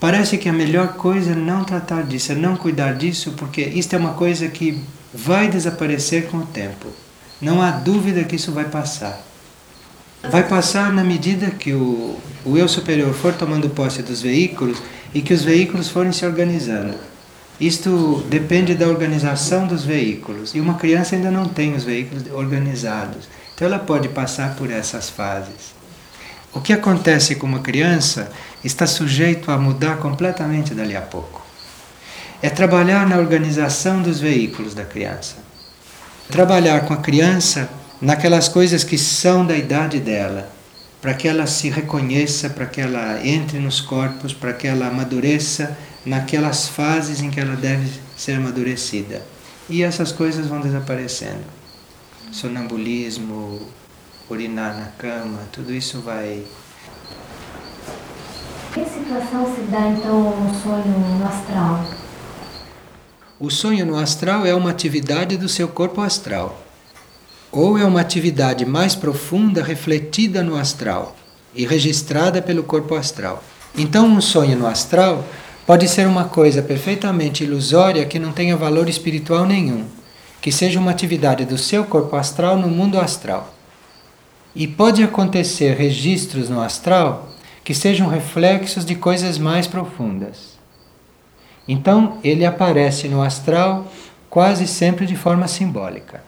Parece 0.00 0.38
que 0.38 0.48
a 0.48 0.52
melhor 0.52 0.94
coisa 0.94 1.32
é 1.32 1.34
não 1.34 1.62
tratar 1.62 2.02
disso, 2.02 2.32
é 2.32 2.34
não 2.34 2.56
cuidar 2.56 2.94
disso, 2.94 3.32
porque 3.36 3.60
isto 3.60 3.94
é 3.94 3.98
uma 3.98 4.14
coisa 4.14 4.48
que 4.48 4.82
vai 5.12 5.48
desaparecer 5.48 6.28
com 6.28 6.38
o 6.38 6.46
tempo. 6.46 6.88
Não 7.40 7.60
há 7.60 7.70
dúvida 7.70 8.24
que 8.24 8.36
isso 8.36 8.50
vai 8.50 8.64
passar. 8.64 9.29
Vai 10.22 10.46
passar 10.46 10.92
na 10.92 11.02
medida 11.02 11.50
que 11.50 11.72
o, 11.72 12.18
o 12.44 12.56
eu 12.56 12.68
superior 12.68 13.12
for 13.14 13.32
tomando 13.32 13.70
posse 13.70 14.02
dos 14.02 14.20
veículos 14.20 14.82
e 15.14 15.22
que 15.22 15.32
os 15.32 15.42
veículos 15.42 15.88
forem 15.88 16.12
se 16.12 16.26
organizando. 16.26 16.94
Isto 17.58 18.24
depende 18.28 18.74
da 18.74 18.86
organização 18.86 19.66
dos 19.66 19.84
veículos. 19.84 20.54
E 20.54 20.60
uma 20.60 20.74
criança 20.74 21.16
ainda 21.16 21.30
não 21.30 21.46
tem 21.46 21.74
os 21.74 21.84
veículos 21.84 22.24
organizados. 22.32 23.28
Então 23.54 23.66
ela 23.66 23.78
pode 23.78 24.08
passar 24.08 24.54
por 24.56 24.70
essas 24.70 25.10
fases. 25.10 25.74
O 26.52 26.60
que 26.60 26.72
acontece 26.72 27.36
com 27.36 27.46
uma 27.46 27.60
criança 27.60 28.30
está 28.64 28.86
sujeito 28.86 29.50
a 29.50 29.58
mudar 29.58 29.98
completamente 29.98 30.74
dali 30.74 30.96
a 30.96 31.02
pouco. 31.02 31.44
É 32.42 32.50
trabalhar 32.50 33.06
na 33.06 33.18
organização 33.18 34.02
dos 34.02 34.20
veículos 34.20 34.74
da 34.74 34.84
criança. 34.84 35.36
Trabalhar 36.28 36.86
com 36.86 36.94
a 36.94 36.98
criança 36.98 37.68
naquelas 38.00 38.48
coisas 38.48 38.82
que 38.82 38.96
são 38.96 39.44
da 39.44 39.56
idade 39.56 40.00
dela, 40.00 40.50
para 41.00 41.14
que 41.14 41.28
ela 41.28 41.46
se 41.46 41.68
reconheça, 41.68 42.50
para 42.50 42.66
que 42.66 42.80
ela 42.80 43.24
entre 43.26 43.58
nos 43.58 43.80
corpos, 43.80 44.32
para 44.32 44.52
que 44.52 44.66
ela 44.66 44.88
amadureça 44.88 45.76
naquelas 46.04 46.68
fases 46.68 47.20
em 47.20 47.30
que 47.30 47.40
ela 47.40 47.56
deve 47.56 47.90
ser 48.16 48.32
amadurecida. 48.32 49.22
E 49.68 49.82
essas 49.82 50.12
coisas 50.12 50.46
vão 50.46 50.60
desaparecendo. 50.60 51.44
Sonambulismo, 52.32 53.60
urinar 54.28 54.76
na 54.76 54.86
cama, 54.86 55.40
tudo 55.52 55.72
isso 55.72 56.00
vai. 56.00 56.44
Que 58.72 58.84
situação 58.84 59.54
se 59.54 59.62
dá 59.62 59.88
então 59.88 60.36
no 60.40 60.54
sonho 60.62 61.18
no 61.18 61.26
astral? 61.26 61.84
O 63.38 63.50
sonho 63.50 63.86
no 63.86 63.98
astral 63.98 64.46
é 64.46 64.54
uma 64.54 64.70
atividade 64.70 65.36
do 65.36 65.48
seu 65.48 65.66
corpo 65.66 66.00
astral. 66.00 66.69
Ou 67.52 67.78
é 67.78 67.84
uma 67.84 68.00
atividade 68.00 68.64
mais 68.64 68.94
profunda 68.94 69.62
refletida 69.62 70.42
no 70.42 70.56
astral 70.56 71.16
e 71.54 71.66
registrada 71.66 72.40
pelo 72.40 72.62
corpo 72.62 72.94
astral. 72.94 73.42
Então, 73.76 74.06
um 74.06 74.20
sonho 74.20 74.56
no 74.56 74.66
astral 74.66 75.24
Pode 75.70 75.86
ser 75.86 76.04
uma 76.08 76.24
coisa 76.24 76.62
perfeitamente 76.62 77.44
ilusória 77.44 78.04
que 78.04 78.18
não 78.18 78.32
tenha 78.32 78.56
valor 78.56 78.88
espiritual 78.88 79.46
nenhum, 79.46 79.84
que 80.40 80.50
seja 80.50 80.80
uma 80.80 80.90
atividade 80.90 81.44
do 81.44 81.56
seu 81.56 81.84
corpo 81.84 82.16
astral 82.16 82.56
no 82.56 82.66
mundo 82.66 82.98
astral. 82.98 83.54
E 84.52 84.66
pode 84.66 85.00
acontecer 85.00 85.76
registros 85.76 86.48
no 86.48 86.60
astral 86.60 87.28
que 87.62 87.72
sejam 87.72 88.08
reflexos 88.08 88.84
de 88.84 88.96
coisas 88.96 89.38
mais 89.38 89.68
profundas. 89.68 90.58
Então, 91.68 92.18
ele 92.24 92.44
aparece 92.44 93.06
no 93.06 93.22
astral 93.22 93.86
quase 94.28 94.66
sempre 94.66 95.06
de 95.06 95.14
forma 95.14 95.46
simbólica, 95.46 96.24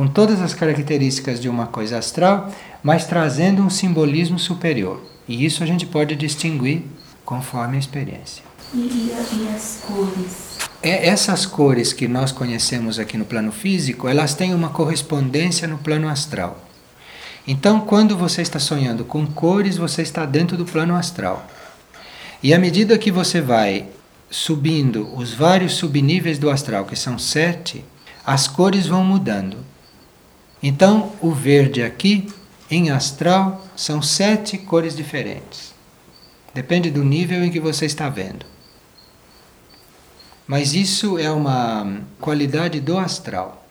com 0.00 0.08
todas 0.08 0.40
as 0.40 0.54
características 0.54 1.38
de 1.38 1.46
uma 1.46 1.66
coisa 1.66 1.98
astral, 1.98 2.50
mas 2.82 3.04
trazendo 3.04 3.60
um 3.60 3.68
simbolismo 3.68 4.38
superior. 4.38 4.98
E 5.28 5.44
isso 5.44 5.62
a 5.62 5.66
gente 5.66 5.84
pode 5.84 6.16
distinguir 6.16 6.84
conforme 7.22 7.76
a 7.76 7.78
experiência. 7.78 8.42
E, 8.72 8.78
e, 8.78 9.48
as 9.54 9.82
cores? 9.86 10.58
É, 10.82 11.06
essas 11.06 11.44
cores 11.44 11.92
que 11.92 12.08
nós 12.08 12.32
conhecemos 12.32 12.98
aqui 12.98 13.18
no 13.18 13.26
plano 13.26 13.52
físico, 13.52 14.08
elas 14.08 14.32
têm 14.32 14.54
uma 14.54 14.70
correspondência 14.70 15.68
no 15.68 15.76
plano 15.76 16.08
astral. 16.08 16.58
Então, 17.46 17.82
quando 17.82 18.16
você 18.16 18.40
está 18.40 18.58
sonhando 18.58 19.04
com 19.04 19.26
cores, 19.26 19.76
você 19.76 20.00
está 20.00 20.24
dentro 20.24 20.56
do 20.56 20.64
plano 20.64 20.96
astral. 20.96 21.46
E 22.42 22.54
à 22.54 22.58
medida 22.58 22.96
que 22.96 23.12
você 23.12 23.38
vai 23.38 23.86
subindo 24.30 25.14
os 25.14 25.34
vários 25.34 25.74
subníveis 25.74 26.38
do 26.38 26.48
astral, 26.48 26.86
que 26.86 26.96
são 26.96 27.18
sete, 27.18 27.84
as 28.24 28.48
cores 28.48 28.86
vão 28.86 29.04
mudando. 29.04 29.68
Então, 30.62 31.12
o 31.20 31.30
verde 31.32 31.82
aqui, 31.82 32.30
em 32.70 32.90
astral, 32.90 33.64
são 33.74 34.02
sete 34.02 34.58
cores 34.58 34.94
diferentes. 34.94 35.74
Depende 36.52 36.90
do 36.90 37.04
nível 37.04 37.42
em 37.44 37.50
que 37.50 37.60
você 37.60 37.86
está 37.86 38.08
vendo. 38.08 38.44
Mas 40.46 40.74
isso 40.74 41.16
é 41.16 41.30
uma 41.30 42.00
qualidade 42.20 42.80
do 42.80 42.98
astral. 42.98 43.64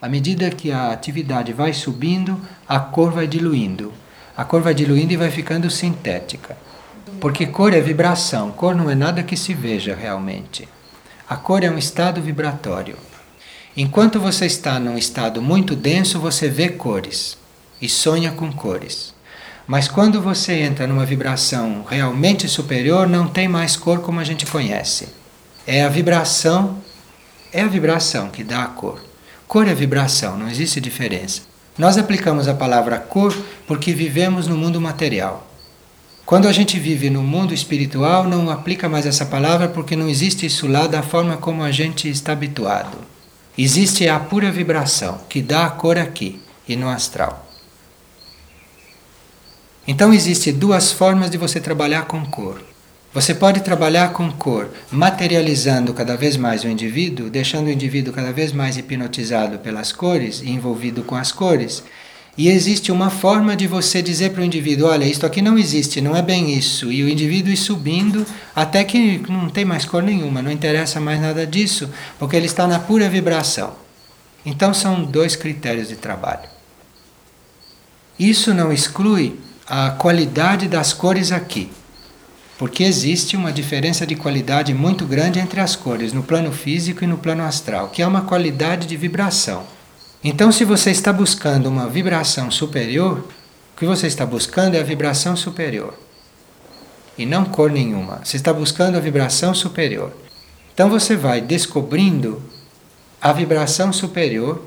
À 0.00 0.08
medida 0.08 0.48
que 0.48 0.70
a 0.70 0.92
atividade 0.92 1.52
vai 1.52 1.72
subindo, 1.72 2.40
a 2.68 2.78
cor 2.78 3.10
vai 3.10 3.26
diluindo. 3.26 3.92
A 4.36 4.44
cor 4.44 4.62
vai 4.62 4.72
diluindo 4.72 5.12
e 5.12 5.16
vai 5.16 5.30
ficando 5.30 5.68
sintética. 5.68 6.56
Porque 7.20 7.46
cor 7.46 7.74
é 7.74 7.80
vibração, 7.80 8.52
cor 8.52 8.76
não 8.76 8.88
é 8.88 8.94
nada 8.94 9.24
que 9.24 9.36
se 9.36 9.52
veja 9.52 9.94
realmente. 9.94 10.68
A 11.28 11.36
cor 11.36 11.64
é 11.64 11.70
um 11.70 11.76
estado 11.76 12.22
vibratório. 12.22 12.96
Enquanto 13.80 14.18
você 14.18 14.44
está 14.44 14.80
num 14.80 14.98
estado 14.98 15.40
muito 15.40 15.76
denso, 15.76 16.18
você 16.18 16.48
vê 16.48 16.68
cores 16.68 17.38
e 17.80 17.88
sonha 17.88 18.32
com 18.32 18.52
cores. 18.52 19.14
Mas 19.68 19.86
quando 19.86 20.20
você 20.20 20.54
entra 20.54 20.84
numa 20.84 21.06
vibração 21.06 21.84
realmente 21.88 22.48
superior, 22.48 23.08
não 23.08 23.28
tem 23.28 23.46
mais 23.46 23.76
cor 23.76 24.00
como 24.00 24.18
a 24.18 24.24
gente 24.24 24.44
conhece. 24.46 25.10
É 25.64 25.84
a 25.84 25.88
vibração, 25.88 26.78
é 27.52 27.60
a 27.60 27.68
vibração 27.68 28.30
que 28.30 28.42
dá 28.42 28.64
a 28.64 28.66
cor. 28.66 29.00
Cor 29.46 29.68
é 29.68 29.74
vibração, 29.74 30.36
não 30.36 30.50
existe 30.50 30.80
diferença. 30.80 31.42
Nós 31.78 31.96
aplicamos 31.96 32.48
a 32.48 32.54
palavra 32.54 32.98
cor 32.98 33.32
porque 33.64 33.92
vivemos 33.92 34.48
no 34.48 34.56
mundo 34.56 34.80
material. 34.80 35.46
Quando 36.26 36.48
a 36.48 36.52
gente 36.52 36.80
vive 36.80 37.10
no 37.10 37.22
mundo 37.22 37.54
espiritual, 37.54 38.24
não 38.24 38.50
aplica 38.50 38.88
mais 38.88 39.06
essa 39.06 39.24
palavra 39.24 39.68
porque 39.68 39.94
não 39.94 40.08
existe 40.08 40.46
isso 40.46 40.66
lá 40.66 40.88
da 40.88 41.00
forma 41.00 41.36
como 41.36 41.62
a 41.62 41.70
gente 41.70 42.08
está 42.08 42.32
habituado. 42.32 43.17
Existe 43.60 44.08
a 44.08 44.20
pura 44.20 44.52
vibração 44.52 45.18
que 45.28 45.42
dá 45.42 45.66
a 45.66 45.70
cor 45.70 45.98
aqui 45.98 46.40
e 46.68 46.76
no 46.76 46.88
astral. 46.88 47.44
Então 49.84 50.14
existe 50.14 50.52
duas 50.52 50.92
formas 50.92 51.28
de 51.28 51.36
você 51.36 51.58
trabalhar 51.58 52.02
com 52.02 52.24
cor. 52.24 52.62
Você 53.12 53.34
pode 53.34 53.62
trabalhar 53.62 54.12
com 54.12 54.30
cor, 54.30 54.70
materializando 54.92 55.92
cada 55.92 56.16
vez 56.16 56.36
mais 56.36 56.62
o 56.62 56.68
indivíduo, 56.68 57.28
deixando 57.28 57.66
o 57.66 57.70
indivíduo 57.70 58.12
cada 58.14 58.32
vez 58.32 58.52
mais 58.52 58.76
hipnotizado 58.76 59.58
pelas 59.58 59.90
cores 59.90 60.40
envolvido 60.40 61.02
com 61.02 61.16
as 61.16 61.32
cores. 61.32 61.82
E 62.38 62.48
existe 62.48 62.92
uma 62.92 63.10
forma 63.10 63.56
de 63.56 63.66
você 63.66 64.00
dizer 64.00 64.30
para 64.30 64.42
o 64.42 64.44
indivíduo: 64.44 64.86
olha, 64.86 65.04
isto 65.04 65.26
aqui 65.26 65.42
não 65.42 65.58
existe, 65.58 66.00
não 66.00 66.14
é 66.14 66.22
bem 66.22 66.56
isso. 66.56 66.92
E 66.92 67.02
o 67.02 67.08
indivíduo 67.08 67.52
ir 67.52 67.56
subindo 67.56 68.24
até 68.54 68.84
que 68.84 69.20
não 69.28 69.50
tem 69.50 69.64
mais 69.64 69.84
cor 69.84 70.04
nenhuma, 70.04 70.40
não 70.40 70.52
interessa 70.52 71.00
mais 71.00 71.20
nada 71.20 71.44
disso, 71.44 71.90
porque 72.16 72.36
ele 72.36 72.46
está 72.46 72.68
na 72.68 72.78
pura 72.78 73.08
vibração. 73.08 73.72
Então 74.46 74.72
são 74.72 75.02
dois 75.02 75.34
critérios 75.34 75.88
de 75.88 75.96
trabalho. 75.96 76.48
Isso 78.16 78.54
não 78.54 78.72
exclui 78.72 79.36
a 79.66 79.90
qualidade 79.90 80.68
das 80.68 80.92
cores 80.92 81.32
aqui. 81.32 81.72
Porque 82.56 82.84
existe 82.84 83.36
uma 83.36 83.52
diferença 83.52 84.06
de 84.06 84.14
qualidade 84.14 84.72
muito 84.74 85.04
grande 85.04 85.40
entre 85.40 85.60
as 85.60 85.74
cores, 85.74 86.12
no 86.12 86.22
plano 86.22 86.52
físico 86.52 87.02
e 87.02 87.06
no 87.06 87.18
plano 87.18 87.42
astral, 87.42 87.88
que 87.88 88.00
é 88.00 88.06
uma 88.06 88.22
qualidade 88.22 88.86
de 88.86 88.96
vibração. 88.96 89.77
Então, 90.22 90.50
se 90.50 90.64
você 90.64 90.90
está 90.90 91.12
buscando 91.12 91.68
uma 91.68 91.88
vibração 91.88 92.50
superior, 92.50 93.18
o 93.18 93.78
que 93.78 93.86
você 93.86 94.06
está 94.06 94.26
buscando 94.26 94.74
é 94.74 94.80
a 94.80 94.84
vibração 94.84 95.36
superior. 95.36 95.94
E 97.16 97.24
não 97.24 97.44
cor 97.44 97.70
nenhuma. 97.70 98.20
Você 98.24 98.36
está 98.36 98.52
buscando 98.52 98.96
a 98.96 99.00
vibração 99.00 99.54
superior. 99.54 100.12
Então, 100.74 100.88
você 100.88 101.16
vai 101.16 101.40
descobrindo 101.40 102.42
a 103.20 103.32
vibração 103.32 103.92
superior 103.92 104.62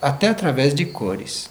até 0.00 0.28
através 0.28 0.74
de 0.74 0.84
cores. 0.86 1.48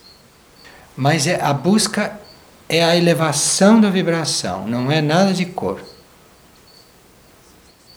Mas 0.96 1.28
é, 1.28 1.42
a 1.42 1.54
busca 1.54 2.20
é 2.68 2.84
a 2.84 2.96
elevação 2.96 3.82
da 3.82 3.90
vibração, 3.90 4.68
não 4.68 4.92
é 4.92 5.02
nada 5.02 5.34
de 5.34 5.46
cor. 5.46 5.82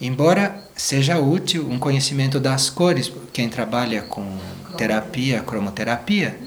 Embora 0.01 0.63
seja 0.75 1.19
útil 1.19 1.67
um 1.69 1.77
conhecimento 1.77 2.39
das 2.39 2.69
cores, 2.69 3.11
quem 3.31 3.47
trabalha 3.47 4.01
com 4.01 4.37
terapia, 4.77 5.41
cromoterapia, 5.41 6.39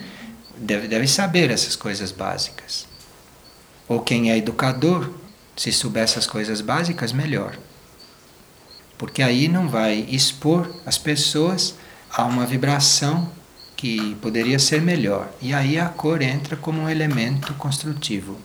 deve, 0.57 0.89
deve 0.89 1.07
saber 1.07 1.51
essas 1.51 1.77
coisas 1.77 2.12
básicas. 2.12 2.87
Ou 3.89 4.01
quem 4.01 4.31
é 4.31 4.37
educador, 4.37 5.11
se 5.57 5.73
souber 5.73 6.03
essas 6.03 6.27
coisas 6.27 6.61
básicas, 6.61 7.12
melhor. 7.12 7.57
Porque 8.99 9.23
aí 9.23 9.49
não 9.49 9.69
vai 9.69 10.07
expor 10.09 10.71
as 10.85 10.99
pessoas 10.99 11.75
a 12.11 12.25
uma 12.25 12.47
vibração 12.47 13.31
que 13.77 14.15
poderia 14.17 14.59
ser 14.59 14.81
melhor. 14.81 15.29
E 15.41 15.53
aí 15.53 15.79
a 15.79 15.89
cor 15.89 16.23
entra 16.23 16.57
como 16.57 16.83
um 16.83 16.89
elemento 16.89 17.53
construtivo. 17.55 18.39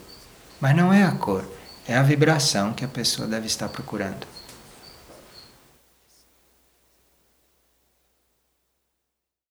Mas 0.60 0.76
não 0.76 0.92
é 0.94 1.04
a 1.04 1.12
cor, 1.12 1.50
é 1.88 1.96
a 1.96 2.04
vibração 2.04 2.74
que 2.74 2.86
a 2.86 2.88
pessoa 2.88 3.28
deve 3.28 3.48
estar 3.48 3.70
procurando. 3.70 4.28